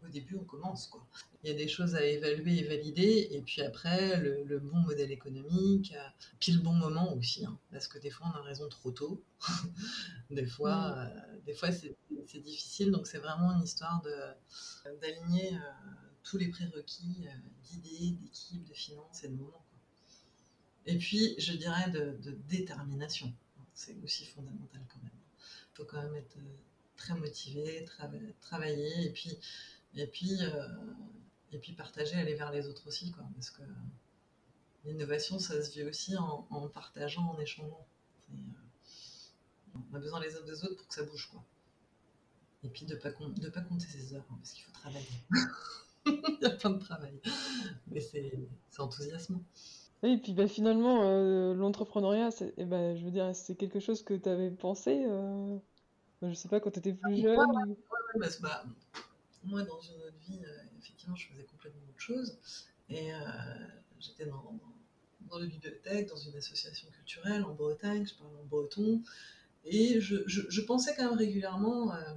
au 0.06 0.10
début, 0.10 0.36
on 0.36 0.44
commence. 0.44 0.86
Quoi. 0.86 1.06
Il 1.42 1.50
y 1.50 1.52
a 1.52 1.56
des 1.56 1.68
choses 1.68 1.94
à 1.94 2.04
évaluer 2.04 2.58
et 2.58 2.64
valider, 2.64 3.28
et 3.30 3.42
puis 3.42 3.62
après, 3.62 4.18
le, 4.20 4.58
bon 4.58 4.78
modèle 4.78 5.10
économique, 5.12 5.94
euh, 5.96 6.08
puis 6.40 6.52
le 6.52 6.60
bon 6.60 6.72
moment 6.72 7.14
aussi, 7.14 7.44
hein, 7.44 7.58
parce 7.70 7.88
que 7.88 7.98
des 7.98 8.10
fois, 8.10 8.32
on 8.34 8.38
a 8.38 8.42
raison 8.42 8.68
trop 8.68 8.90
tôt. 8.90 9.22
des 10.30 10.46
fois, 10.46 10.90
mm. 10.90 10.98
euh, 10.98 11.38
des 11.46 11.54
fois 11.54 11.70
c'est, 11.72 11.96
difficile, 12.42 12.90
donc 12.90 13.06
c'est 13.06 13.18
vraiment 13.18 13.52
une 13.52 13.62
histoire 13.62 14.02
d'aligner 15.00 15.54
euh, 15.54 15.60
tous 16.22 16.36
les 16.36 16.48
prérequis 16.48 17.28
d'idées, 17.62 18.16
d'équipe, 18.20 18.64
de 18.64 18.74
finances 18.74 19.24
et 19.24 19.28
de 19.28 19.34
moment. 19.34 19.64
Et 20.84 20.98
puis, 20.98 21.34
je 21.38 21.52
dirais 21.52 21.90
de, 21.90 22.18
détermination. 22.48 23.32
C'est 23.72 23.96
aussi 24.04 24.26
fondamental 24.26 24.82
quand 24.92 25.00
même. 25.02 25.10
Il 25.38 25.76
faut 25.76 25.84
quand 25.84 26.02
même 26.02 26.14
être 26.14 26.36
très 26.96 27.14
motivé, 27.14 27.86
travailler, 28.40 29.06
et 29.06 29.10
puis 29.10 29.38
et 29.94 30.06
puis, 30.06 30.36
euh, 30.42 30.68
et 31.52 31.58
puis 31.58 31.72
partager, 31.72 32.16
aller 32.16 32.34
vers 32.34 32.52
les 32.52 32.66
autres 32.66 32.86
aussi, 32.86 33.12
quoi. 33.12 33.24
Parce 33.34 33.50
que 33.50 33.62
l'innovation, 34.84 35.38
ça 35.38 35.62
se 35.62 35.70
vit 35.72 35.84
aussi 35.84 36.16
en, 36.16 36.68
partageant, 36.68 37.30
en 37.30 37.38
échangeant. 37.38 37.86
Euh, 38.30 38.36
on 39.90 39.94
a 39.94 39.98
besoin 39.98 40.20
les 40.20 40.36
uns 40.36 40.44
des 40.44 40.64
autres 40.64 40.76
pour 40.76 40.88
que 40.88 40.94
ça 40.94 41.02
bouge, 41.04 41.28
quoi. 41.30 41.42
Et 42.64 42.68
puis 42.68 42.84
de 42.84 42.94
ne 42.94 42.98
pas, 43.00 43.10
de 43.10 43.48
pas 43.48 43.60
compter 43.60 43.86
ses 43.86 44.14
heures, 44.14 44.24
hein, 44.30 44.36
parce 44.38 44.52
qu'il 44.52 44.64
faut 44.64 44.72
travailler. 44.72 45.06
Il 46.06 46.38
y 46.40 46.44
a 46.46 46.50
plein 46.50 46.70
de 46.70 46.78
travail. 46.78 47.20
Mais 47.88 48.00
c'est 48.00 48.32
enthousiasmant. 48.78 49.42
et 50.02 50.18
puis 50.18 50.32
bah, 50.34 50.46
finalement, 50.46 51.02
euh, 51.02 51.54
l'entrepreneuriat, 51.54 52.30
eh 52.56 52.64
ben, 52.64 52.96
je 52.96 53.04
veux 53.04 53.10
dire, 53.10 53.34
c'est 53.34 53.56
quelque 53.56 53.80
chose 53.80 54.02
que 54.02 54.14
tu 54.14 54.28
avais 54.28 54.50
pensé, 54.50 55.04
euh, 55.04 55.56
je 56.22 56.32
sais 56.34 56.48
pas, 56.48 56.60
quand 56.60 56.70
tu 56.70 56.78
étais 56.78 56.92
plus 56.92 57.22
jeune. 57.22 57.38
Ouais, 57.38 58.28
bah, 58.40 58.64
moi, 59.46 59.62
dans 59.62 59.80
une 59.80 60.02
autre 60.02 60.18
vie, 60.28 60.38
euh, 60.44 60.78
effectivement, 60.78 61.16
je 61.16 61.28
faisais 61.28 61.44
complètement 61.44 61.82
autre 61.88 62.00
chose. 62.00 62.38
Et 62.88 63.12
euh, 63.12 63.18
j'étais 63.98 64.26
dans, 64.26 64.58
dans 65.30 65.38
la 65.38 65.46
bibliothèque, 65.46 66.08
dans 66.08 66.16
une 66.16 66.36
association 66.36 66.88
culturelle 66.90 67.44
en 67.44 67.54
Bretagne, 67.54 68.06
je 68.06 68.14
parlais 68.14 68.36
en 68.36 68.44
breton. 68.44 69.02
Et 69.64 70.00
je, 70.00 70.16
je, 70.26 70.60
pensais 70.60 70.94
quand 70.94 71.08
même 71.08 71.18
régulièrement, 71.18 71.92
euh, 71.92 72.14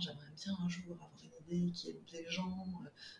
j'aimerais 0.00 0.26
bien 0.34 0.56
un 0.64 0.68
jour 0.68 0.92
avoir 0.92 1.10
une 1.22 1.56
idée 1.56 1.72
qui 1.72 1.90
aide 1.90 2.00
les 2.12 2.28
gens. 2.28 2.66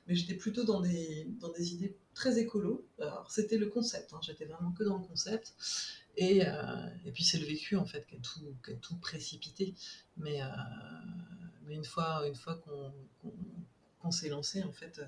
mais 0.07 0.17
j'étais 0.17 0.35
plutôt 0.35 0.65
dans 0.65 0.81
des, 0.81 1.29
dans 1.41 1.53
des 1.53 1.73
idées 1.73 1.97
très 2.15 2.39
écolo. 2.39 2.85
Alors 3.01 3.31
c'était 3.31 3.59
le 3.59 3.67
concept, 3.67 4.13
hein, 4.13 4.19
j'étais 4.23 4.45
vraiment 4.45 4.73
que 4.73 4.83
dans 4.83 4.99
le 4.99 5.05
concept. 5.07 5.55
Et, 6.17 6.39
et 7.05 7.13
puis 7.13 7.23
c'est 7.23 7.39
le 7.39 7.47
vécu 7.47 7.77
en 7.77 7.85
fait 7.85 8.05
qui 8.09 8.17
a 8.17 8.19
tout, 8.19 8.41
qui 8.65 8.73
a 8.73 8.75
tout 8.75 8.97
précipité. 8.97 9.77
Mais, 10.17 10.41
mais 11.69 11.75
une 11.75 11.85
fois, 11.85 12.27
une 12.27 12.35
fois 12.35 12.59
qu'on 14.01 14.11
s'est 14.11 14.31
lancé, 14.31 14.63
en 14.63 14.73
fait, 14.73 14.99
euh, 14.99 15.07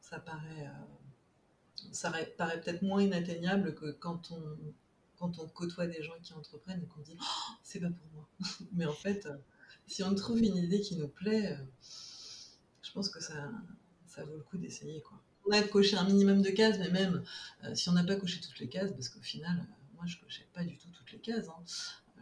ça 0.00 0.18
paraît, 0.18 0.66
euh, 0.66 1.88
ça 1.92 2.10
paraît 2.10 2.60
peut-être 2.60 2.82
moins 2.82 3.02
inatteignable 3.02 3.74
que 3.74 3.90
quand 3.92 4.30
on, 4.30 4.56
quand 5.18 5.38
on 5.38 5.46
côtoie 5.48 5.86
des 5.86 6.02
gens 6.02 6.18
qui 6.22 6.32
entreprennent 6.32 6.82
et 6.82 6.86
qu'on 6.86 7.02
dit 7.02 7.16
oh, 7.20 7.52
c'est 7.62 7.80
pas 7.80 7.90
pour 7.90 8.06
moi. 8.14 8.28
Mais 8.72 8.86
en 8.86 8.92
fait, 8.92 9.26
euh, 9.26 9.36
si 9.86 10.02
on 10.02 10.14
trouve 10.14 10.38
une 10.38 10.56
idée 10.56 10.80
qui 10.80 10.96
nous 10.96 11.08
plaît, 11.08 11.58
je 12.82 12.92
pense 12.92 13.10
que 13.10 13.20
ça, 13.20 13.50
ça 14.06 14.24
vaut 14.24 14.36
le 14.36 14.42
coup 14.42 14.56
d'essayer. 14.56 15.02
On 15.46 15.50
a 15.52 15.62
coché 15.62 15.96
un 15.96 16.04
minimum 16.04 16.42
de 16.42 16.50
cases, 16.50 16.78
mais 16.78 16.90
même 16.90 17.24
si 17.74 17.88
on 17.88 17.92
n'a 17.92 18.04
pas 18.04 18.16
coché 18.16 18.38
toutes 18.40 18.58
les 18.58 18.68
cases, 18.68 18.92
parce 18.92 19.08
qu'au 19.08 19.22
final, 19.22 19.66
moi 19.94 20.04
je 20.06 20.18
cochais 20.18 20.46
pas 20.52 20.62
du 20.62 20.76
tout 20.76 20.88
toutes 20.90 21.10
les 21.12 21.20
cases, 21.20 21.48
hein, 21.48 21.64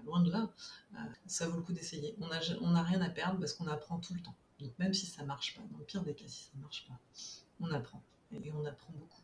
loin 0.07 0.23
de 0.23 0.31
là, 0.31 0.51
euh, 0.95 0.99
ça 1.27 1.49
vaut 1.49 1.57
le 1.57 1.63
coup 1.63 1.73
d'essayer. 1.73 2.17
On 2.21 2.29
n'a 2.29 2.41
on 2.63 2.75
a 2.75 2.83
rien 2.83 3.03
à 3.03 3.11
perdre 3.11 3.39
parce 3.39 3.53
qu'on 3.53 3.67
apprend 3.67 3.99
tout 3.99 4.15
le 4.15 4.21
temps. 4.21 4.37
Donc 4.61 4.73
même 4.79 4.95
si 4.95 5.07
ça 5.07 5.25
marche 5.25 5.55
pas, 5.55 5.63
dans 5.71 5.79
le 5.79 5.85
pire 5.85 6.03
des 6.03 6.15
cas, 6.15 6.27
si 6.27 6.45
ça 6.45 6.59
marche 6.61 6.87
pas, 6.89 6.99
on 7.61 7.71
apprend. 7.71 8.03
Et 8.33 8.51
on 8.53 8.65
apprend 8.65 8.93
beaucoup. 8.93 9.23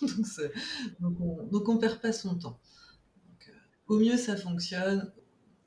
donc, 1.00 1.20
on, 1.20 1.74
ne 1.74 1.78
perd 1.78 2.00
pas 2.00 2.12
son 2.12 2.34
temps. 2.36 2.58
Euh, 3.48 3.52
au 3.88 3.98
mieux 3.98 4.16
ça 4.16 4.36
fonctionne, 4.36 5.12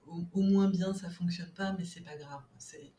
au, 0.08 0.41
moins 0.41 0.69
bien 0.69 0.93
ça 0.93 1.10
fonctionne 1.10 1.52
pas, 1.52 1.73
mais 1.73 1.86
c'est 1.86 2.02
pas 2.02 2.17
grave. 2.17 2.41
C'est 2.58 2.93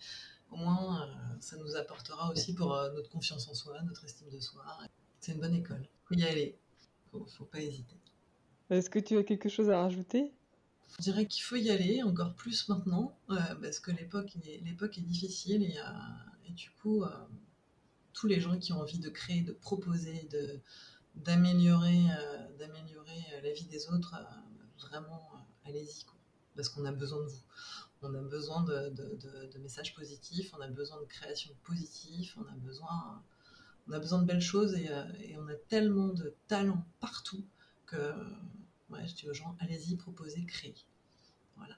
au 0.51 0.57
moins 0.57 1.03
euh, 1.03 1.37
ça 1.41 1.57
nous 1.57 1.75
apportera 1.77 2.31
aussi 2.31 2.55
pour 2.55 2.69
notre 2.95 3.11
confiance 3.11 3.49
en 3.49 3.55
soi, 3.55 3.83
notre 3.83 4.05
estime 4.05 4.29
de 4.31 4.41
soi. 4.41 4.65
C'est 5.21 5.33
une 5.33 5.41
bonne 5.41 5.55
école. 5.55 5.87
Faut 6.05 6.15
y 6.15 6.25
aller. 6.25 6.59
Faut, 7.11 7.27
faut 7.27 7.45
pas 7.45 7.61
hésiter. 7.61 7.97
Est-ce 8.71 8.89
que 8.89 8.99
tu 8.99 9.19
as 9.19 9.25
quelque 9.25 9.49
chose 9.49 9.71
à 9.71 9.81
rajouter? 9.81 10.33
Je 10.99 11.03
dirais 11.03 11.27
qu'il 11.27 11.43
faut 11.43 11.57
y 11.57 11.71
aller 11.71 12.03
encore 12.03 12.35
plus 12.35 12.69
maintenant, 12.69 13.19
euh, 13.31 13.37
parce 13.61 13.81
que 13.81 13.91
l'époque 13.91 14.37
est, 14.45 14.59
l'époque 14.65 14.97
est 14.99 15.03
difficile 15.03 15.63
et, 15.63 15.79
euh, 15.79 16.51
du 16.51 16.71
coup, 16.71 17.03
euh, 17.03 17.09
tous 18.13 18.29
les 18.29 18.41
gens 18.41 18.59
qui 18.59 18.73
ont 18.73 18.81
envie 18.81 19.01
de 19.01 19.09
créer, 19.09 19.43
de 19.43 19.53
proposer, 19.53 20.29
de, 20.31 20.61
d'améliorer, 21.17 22.01
d'améliorer 22.59 23.25
la 23.43 23.53
vie 23.53 23.65
des 23.65 23.89
autres, 23.89 24.15
vraiment, 24.79 25.33
allez-y, 25.65 26.05
parce 26.55 26.69
qu'on 26.69 26.85
a 26.85 26.93
besoin 26.93 27.25
de 27.25 27.29
vous. 27.29 27.43
On 28.03 28.15
a 28.15 28.23
besoin 28.23 28.63
de, 28.63 28.91
de, 28.91 29.59
messages 29.59 29.95
positifs, 29.95 30.55
on 30.57 30.61
a 30.61 30.69
besoin 30.69 31.01
de 31.01 31.07
création 31.07 31.51
positive, 31.65 32.35
on 32.37 32.47
a 32.53 32.57
besoin, 32.57 33.23
on 33.89 33.93
a 33.93 33.99
besoin 33.99 34.21
de 34.21 34.27
belles 34.27 34.41
choses 34.41 34.75
et, 34.75 34.91
et 35.21 35.37
on 35.39 35.49
a 35.49 35.55
tellement 35.55 36.09
de 36.09 36.37
talents 36.47 36.85
partout 37.01 37.45
que 37.87 38.13
je 39.07 39.15
dis 39.15 39.29
aux 39.29 39.35
gens, 39.35 39.57
allez-y, 39.61 39.97
proposez, 39.97 40.45
créez. 40.47 40.75
Voilà. 41.57 41.75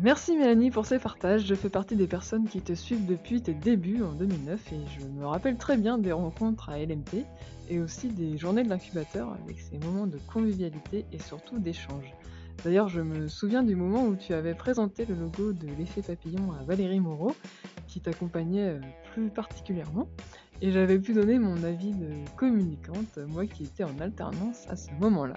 Merci 0.00 0.36
Mélanie 0.36 0.70
pour 0.70 0.86
ces 0.86 0.98
partages. 0.98 1.46
Je 1.46 1.54
fais 1.54 1.70
partie 1.70 1.96
des 1.96 2.06
personnes 2.06 2.48
qui 2.48 2.60
te 2.60 2.74
suivent 2.74 3.06
depuis 3.06 3.42
tes 3.42 3.54
débuts 3.54 4.02
en 4.02 4.12
2009 4.12 4.72
et 4.72 4.80
je 4.98 5.06
me 5.06 5.26
rappelle 5.26 5.56
très 5.56 5.76
bien 5.76 5.98
des 5.98 6.12
rencontres 6.12 6.68
à 6.68 6.78
LMT 6.78 7.24
et 7.68 7.80
aussi 7.80 8.08
des 8.08 8.36
journées 8.36 8.62
de 8.62 8.68
l'incubateur 8.68 9.32
avec 9.44 9.60
ces 9.60 9.78
moments 9.78 10.06
de 10.06 10.18
convivialité 10.32 11.04
et 11.12 11.18
surtout 11.18 11.58
d'échange. 11.58 12.12
D'ailleurs, 12.64 12.88
je 12.88 13.00
me 13.00 13.28
souviens 13.28 13.62
du 13.62 13.76
moment 13.76 14.04
où 14.04 14.16
tu 14.16 14.32
avais 14.32 14.54
présenté 14.54 15.04
le 15.04 15.14
logo 15.14 15.52
de 15.52 15.68
l'effet 15.78 16.02
papillon 16.02 16.52
à 16.52 16.64
Valérie 16.64 17.00
Moreau, 17.00 17.34
qui 17.86 18.00
t'accompagnait 18.00 18.70
euh, 18.70 18.80
plus 19.12 19.28
particulièrement, 19.28 20.08
et 20.62 20.72
j'avais 20.72 20.98
pu 20.98 21.12
donner 21.12 21.38
mon 21.38 21.62
avis 21.62 21.92
de 21.92 22.08
communicante, 22.36 23.18
moi 23.28 23.46
qui 23.46 23.64
étais 23.64 23.84
en 23.84 23.98
alternance 24.00 24.66
à 24.68 24.76
ce 24.76 24.90
moment-là. 25.00 25.36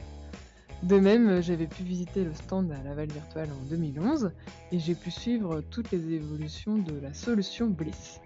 De 0.83 0.97
même, 0.97 1.41
j'avais 1.41 1.67
pu 1.67 1.83
visiter 1.83 2.23
le 2.23 2.33
stand 2.33 2.71
à 2.71 2.81
Laval 2.83 3.09
Virtual 3.11 3.49
en 3.51 3.69
2011 3.69 4.31
et 4.71 4.79
j'ai 4.79 4.95
pu 4.95 5.11
suivre 5.11 5.61
toutes 5.69 5.91
les 5.91 6.13
évolutions 6.13 6.77
de 6.77 6.97
la 7.01 7.13
solution 7.13 7.67
Bliss. 7.67 8.21